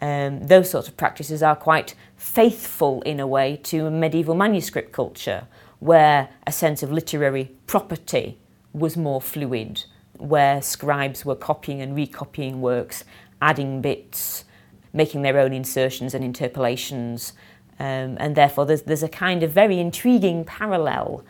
um, 0.00 0.46
those 0.46 0.70
sorts 0.70 0.88
of 0.88 0.96
practices 0.96 1.42
are 1.42 1.56
quite 1.56 1.94
faithful 2.16 3.02
in 3.02 3.20
a 3.20 3.26
way 3.26 3.56
to 3.64 3.90
medieval 3.90 4.34
manuscript 4.34 4.92
culture, 4.92 5.46
where 5.80 6.28
a 6.46 6.52
sense 6.52 6.82
of 6.82 6.92
literary 6.92 7.50
property 7.66 8.38
was 8.72 8.96
more 8.96 9.20
fluid, 9.20 9.84
where 10.18 10.60
scribes 10.62 11.24
were 11.24 11.34
copying 11.34 11.80
and 11.80 11.94
recopying 11.94 12.60
works, 12.60 13.04
adding 13.40 13.80
bits, 13.80 14.44
making 14.92 15.22
their 15.22 15.38
own 15.38 15.52
insertions 15.52 16.14
and 16.14 16.24
interpolations. 16.24 17.32
Um, 17.78 18.16
and 18.18 18.34
therefore, 18.34 18.66
there's, 18.66 18.82
there's 18.82 19.02
a 19.02 19.08
kind 19.08 19.42
of 19.42 19.52
very 19.52 19.78
intriguing 19.78 20.44
parallel 20.44 21.24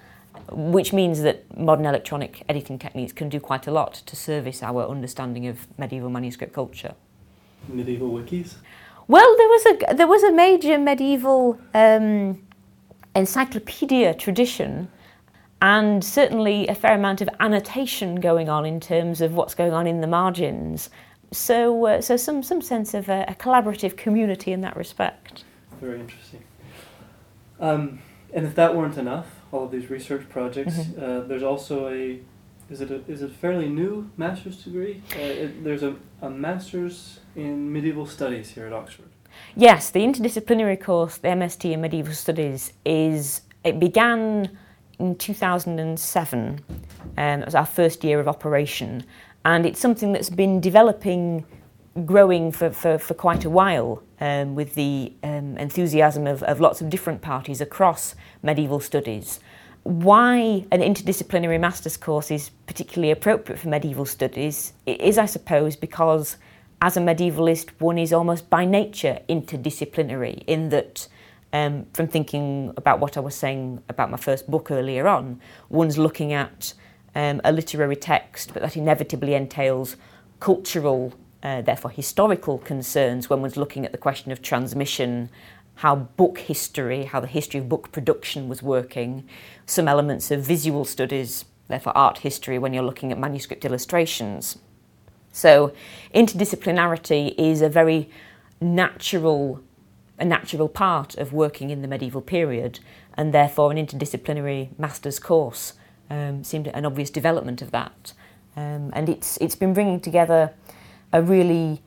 which 0.50 0.92
means 0.92 1.22
that 1.22 1.56
modern 1.58 1.84
electronic 1.84 2.42
editing 2.48 2.78
techniques 2.78 3.12
can 3.12 3.28
do 3.28 3.40
quite 3.40 3.66
a 3.66 3.70
lot 3.70 3.94
to 4.06 4.16
service 4.16 4.62
our 4.62 4.86
understanding 4.88 5.46
of 5.46 5.66
medieval 5.78 6.10
manuscript 6.10 6.52
culture. 6.52 6.94
Medieval 7.68 8.10
wikis? 8.10 8.54
Well, 9.08 9.36
there 9.36 9.48
was 9.48 9.66
a 9.66 9.94
there 9.94 10.06
was 10.06 10.22
a 10.22 10.32
major 10.32 10.78
medieval 10.78 11.58
um, 11.74 12.42
encyclopedia 13.14 14.14
tradition, 14.14 14.88
and 15.60 16.04
certainly 16.04 16.68
a 16.68 16.74
fair 16.74 16.94
amount 16.94 17.20
of 17.20 17.28
annotation 17.40 18.16
going 18.16 18.48
on 18.48 18.64
in 18.64 18.80
terms 18.80 19.20
of 19.20 19.34
what's 19.34 19.54
going 19.54 19.72
on 19.72 19.86
in 19.86 20.00
the 20.00 20.06
margins. 20.06 20.90
So, 21.32 21.86
uh, 21.86 22.00
so 22.00 22.16
some 22.16 22.42
some 22.42 22.62
sense 22.62 22.94
of 22.94 23.08
a, 23.08 23.24
a, 23.28 23.34
collaborative 23.34 23.96
community 23.96 24.52
in 24.52 24.62
that 24.62 24.76
respect. 24.76 25.44
Very 25.80 26.00
interesting. 26.00 26.42
Um, 27.60 28.00
and 28.32 28.46
if 28.46 28.54
that 28.54 28.74
weren't 28.74 28.96
enough, 28.96 29.26
all 29.52 29.64
of 29.64 29.70
these 29.70 29.90
research 29.90 30.28
projects. 30.28 30.74
Mm-hmm. 30.74 31.04
Uh, 31.04 31.20
there's 31.26 31.42
also 31.42 31.88
a 31.88 32.20
is 32.70 32.80
it 32.80 32.90
a 32.90 33.02
is 33.08 33.22
it 33.22 33.30
a 33.30 33.34
fairly 33.34 33.68
new 33.68 34.10
master's 34.16 34.62
degree? 34.62 35.02
Uh, 35.14 35.20
it, 35.20 35.64
there's 35.64 35.82
a, 35.82 35.96
a 36.22 36.30
master's 36.30 37.20
in 37.36 37.72
medieval 37.72 38.06
studies 38.06 38.50
here 38.50 38.66
at 38.66 38.72
Oxford. 38.72 39.08
Yes, 39.54 39.90
the 39.90 40.00
interdisciplinary 40.00 40.80
course, 40.80 41.18
the 41.18 41.28
MST 41.28 41.72
in 41.72 41.80
medieval 41.80 42.14
studies, 42.14 42.72
is 42.84 43.42
it 43.64 43.78
began 43.78 44.58
in 44.98 45.16
2007. 45.16 46.64
Um, 47.16 47.40
it 47.40 47.44
was 47.44 47.54
our 47.54 47.66
first 47.66 48.04
year 48.04 48.20
of 48.20 48.28
operation, 48.28 49.04
and 49.44 49.64
it's 49.64 49.80
something 49.80 50.12
that's 50.12 50.30
been 50.30 50.60
developing, 50.60 51.44
growing 52.04 52.52
for, 52.52 52.70
for, 52.70 52.98
for 52.98 53.14
quite 53.14 53.44
a 53.44 53.50
while 53.50 54.02
um, 54.20 54.54
with 54.54 54.74
the 54.74 55.12
um, 55.22 55.56
enthusiasm 55.58 56.26
of, 56.26 56.42
of 56.44 56.60
lots 56.60 56.80
of 56.80 56.90
different 56.90 57.22
parties 57.22 57.60
across 57.60 58.14
medieval 58.42 58.80
studies. 58.80 59.40
Why 59.84 60.66
an 60.70 60.80
interdisciplinary 60.80 61.58
master's 61.58 61.96
course 61.96 62.30
is 62.30 62.50
particularly 62.66 63.10
appropriate 63.10 63.58
for 63.58 63.68
medieval 63.68 64.04
studies 64.04 64.74
is, 64.86 65.16
I 65.16 65.26
suppose, 65.26 65.76
because 65.76 66.36
as 66.82 66.96
a 66.96 67.00
medievalist, 67.00 67.70
one 67.78 67.98
is 67.98 68.12
almost 68.12 68.50
by 68.50 68.64
nature 68.64 69.20
interdisciplinary 69.28 70.42
in 70.46 70.68
that. 70.70 71.08
Um, 71.52 71.86
from 71.94 72.08
thinking 72.08 72.74
about 72.76 73.00
what 73.00 73.16
I 73.16 73.20
was 73.20 73.34
saying 73.34 73.82
about 73.88 74.10
my 74.10 74.18
first 74.18 74.50
book 74.50 74.70
earlier 74.70 75.08
on, 75.08 75.40
one's 75.70 75.96
looking 75.96 76.32
at 76.32 76.74
um, 77.14 77.40
a 77.42 77.52
literary 77.52 77.96
text, 77.96 78.52
but 78.52 78.62
that 78.62 78.76
inevitably 78.76 79.34
entails 79.34 79.96
cultural 80.40 81.14
uh, 81.42 81.62
therefore 81.62 81.90
historical 81.90 82.58
concerns 82.58 83.30
when 83.30 83.40
one's 83.40 83.56
looking 83.56 83.84
at 83.84 83.92
the 83.92 83.98
question 83.98 84.32
of 84.32 84.42
transmission, 84.42 85.30
how 85.76 85.94
book 85.94 86.38
history, 86.38 87.04
how 87.04 87.20
the 87.20 87.28
history 87.28 87.60
of 87.60 87.68
book 87.68 87.92
production 87.92 88.48
was 88.48 88.62
working, 88.62 89.24
some 89.64 89.86
elements 89.86 90.30
of 90.30 90.42
visual 90.42 90.84
studies, 90.84 91.44
therefore 91.68 91.96
art 91.96 92.18
history 92.18 92.58
when 92.58 92.72
you're 92.72 92.82
looking 92.82 93.12
at 93.12 93.18
manuscript 93.18 93.64
illustrations. 93.64 94.58
So 95.30 95.72
interdisciplinarity 96.14 97.34
is 97.38 97.62
a 97.62 97.68
very 97.68 98.10
natural 98.60 99.60
a 100.18 100.24
natural 100.24 100.68
part 100.68 101.14
of 101.16 101.32
working 101.32 101.70
in 101.70 101.82
the 101.82 101.88
medieval 101.88 102.20
period 102.20 102.80
and 103.14 103.32
therefore 103.32 103.70
an 103.70 103.76
interdisciplinary 103.76 104.76
master's 104.78 105.18
course 105.18 105.74
um, 106.10 106.42
seemed 106.44 106.68
an 106.68 106.84
obvious 106.84 107.10
development 107.10 107.62
of 107.62 107.70
that. 107.70 108.12
Um, 108.56 108.90
and 108.94 109.08
it's, 109.08 109.36
it's 109.38 109.54
been 109.54 109.72
bringing 109.72 110.00
together 110.00 110.52
a 111.12 111.22
really 111.22 111.82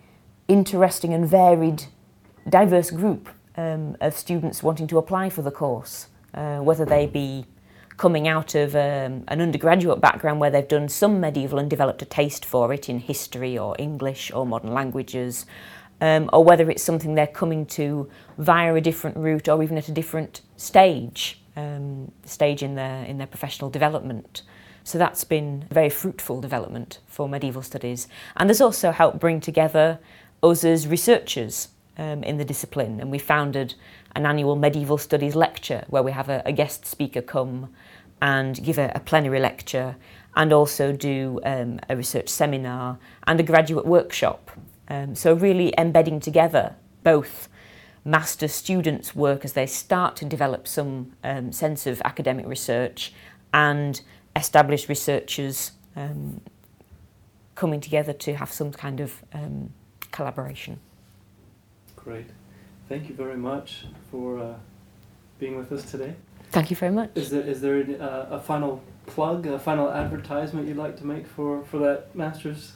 interesting 0.47 1.13
and 1.13 1.27
varied, 1.27 1.85
diverse 2.47 2.91
group 2.91 3.29
um, 3.57 3.97
of 3.99 4.15
students 4.15 4.63
wanting 4.63 4.87
to 4.87 4.97
apply 4.97 5.29
for 5.29 5.41
the 5.41 5.51
course, 5.51 6.07
uh, 6.33 6.59
whether 6.59 6.85
they 6.85 7.07
be 7.07 7.45
coming 7.97 8.27
out 8.27 8.55
of 8.55 8.73
um, 8.75 9.23
an 9.27 9.41
undergraduate 9.41 10.01
background 10.01 10.39
where 10.39 10.49
they've 10.49 10.67
done 10.67 10.89
some 10.89 11.19
medieval 11.19 11.59
and 11.59 11.69
developed 11.69 12.01
a 12.01 12.05
taste 12.05 12.43
for 12.43 12.73
it 12.73 12.89
in 12.89 12.99
history 12.99 13.57
or 13.57 13.75
English 13.77 14.31
or 14.31 14.45
modern 14.45 14.73
languages, 14.73 15.45
um, 16.01 16.29
or 16.33 16.43
whether 16.43 16.69
it's 16.69 16.83
something 16.83 17.15
they're 17.15 17.27
coming 17.27 17.65
to 17.67 18.09
via 18.37 18.73
a 18.73 18.81
different 18.81 19.15
route 19.17 19.47
or 19.47 19.63
even 19.63 19.77
at 19.77 19.87
a 19.87 19.91
different 19.91 20.41
stage 20.57 21.41
um, 21.55 22.11
stage 22.25 22.63
in 22.63 22.75
their, 22.75 23.03
in 23.05 23.17
their 23.17 23.27
professional 23.27 23.69
development. 23.69 24.41
So 24.83 24.97
that's 24.97 25.23
been 25.23 25.65
a 25.69 25.73
very 25.73 25.89
fruitful 25.89 26.41
development 26.41 26.99
for 27.07 27.29
medieval 27.29 27.61
studies. 27.61 28.07
And 28.35 28.49
there's 28.49 28.61
also 28.61 28.91
helped 28.91 29.19
bring 29.19 29.39
together 29.39 29.99
us 30.41 30.63
as 30.63 30.87
researchers 30.87 31.69
um, 31.97 32.23
in 32.23 32.37
the 32.37 32.45
discipline. 32.45 32.99
And 32.99 33.11
we 33.11 33.19
founded 33.19 33.75
an 34.15 34.25
annual 34.25 34.55
medieval 34.55 34.97
studies 34.97 35.35
lecture 35.35 35.83
where 35.87 36.03
we 36.03 36.11
have 36.11 36.29
a, 36.29 36.41
a 36.45 36.51
guest 36.51 36.85
speaker 36.85 37.21
come 37.21 37.73
and 38.21 38.63
give 38.63 38.77
a, 38.77 38.91
a 38.95 38.99
plenary 38.99 39.39
lecture 39.39 39.95
and 40.35 40.53
also 40.53 40.93
do 40.93 41.39
um, 41.43 41.79
a 41.89 41.95
research 41.95 42.29
seminar 42.29 42.97
and 43.27 43.39
a 43.39 43.43
graduate 43.43 43.85
workshop. 43.85 44.51
Um, 44.91 45.15
so 45.15 45.33
really 45.33 45.73
embedding 45.77 46.19
together 46.19 46.75
both 47.01 47.47
master 48.03 48.49
students' 48.49 49.15
work 49.15 49.45
as 49.45 49.53
they 49.53 49.65
start 49.65 50.17
to 50.17 50.25
develop 50.25 50.67
some 50.67 51.13
um, 51.23 51.53
sense 51.53 51.87
of 51.87 52.01
academic 52.03 52.45
research 52.45 53.13
and 53.53 54.01
established 54.35 54.89
researchers 54.89 55.71
um, 55.95 56.41
coming 57.55 57.79
together 57.79 58.11
to 58.11 58.35
have 58.35 58.51
some 58.51 58.73
kind 58.73 58.99
of 58.99 59.23
um, 59.33 59.71
collaboration. 60.11 60.77
Great. 61.95 62.27
Thank 62.89 63.07
you 63.07 63.15
very 63.15 63.37
much 63.37 63.85
for 64.11 64.39
uh, 64.39 64.55
being 65.39 65.55
with 65.55 65.71
us 65.71 65.89
today. 65.89 66.15
Thank 66.49 66.69
you 66.69 66.75
very 66.75 66.91
much. 66.91 67.11
Is 67.15 67.29
there, 67.29 67.43
is 67.43 67.61
there 67.61 67.77
uh, 67.77 68.35
a 68.35 68.39
final 68.41 68.83
plug, 69.05 69.47
a 69.47 69.57
final 69.57 69.89
advertisement 69.89 70.67
you'd 70.67 70.75
like 70.75 70.97
to 70.97 71.05
make 71.05 71.27
for, 71.27 71.63
for 71.63 71.77
that 71.79 72.13
master's 72.13 72.73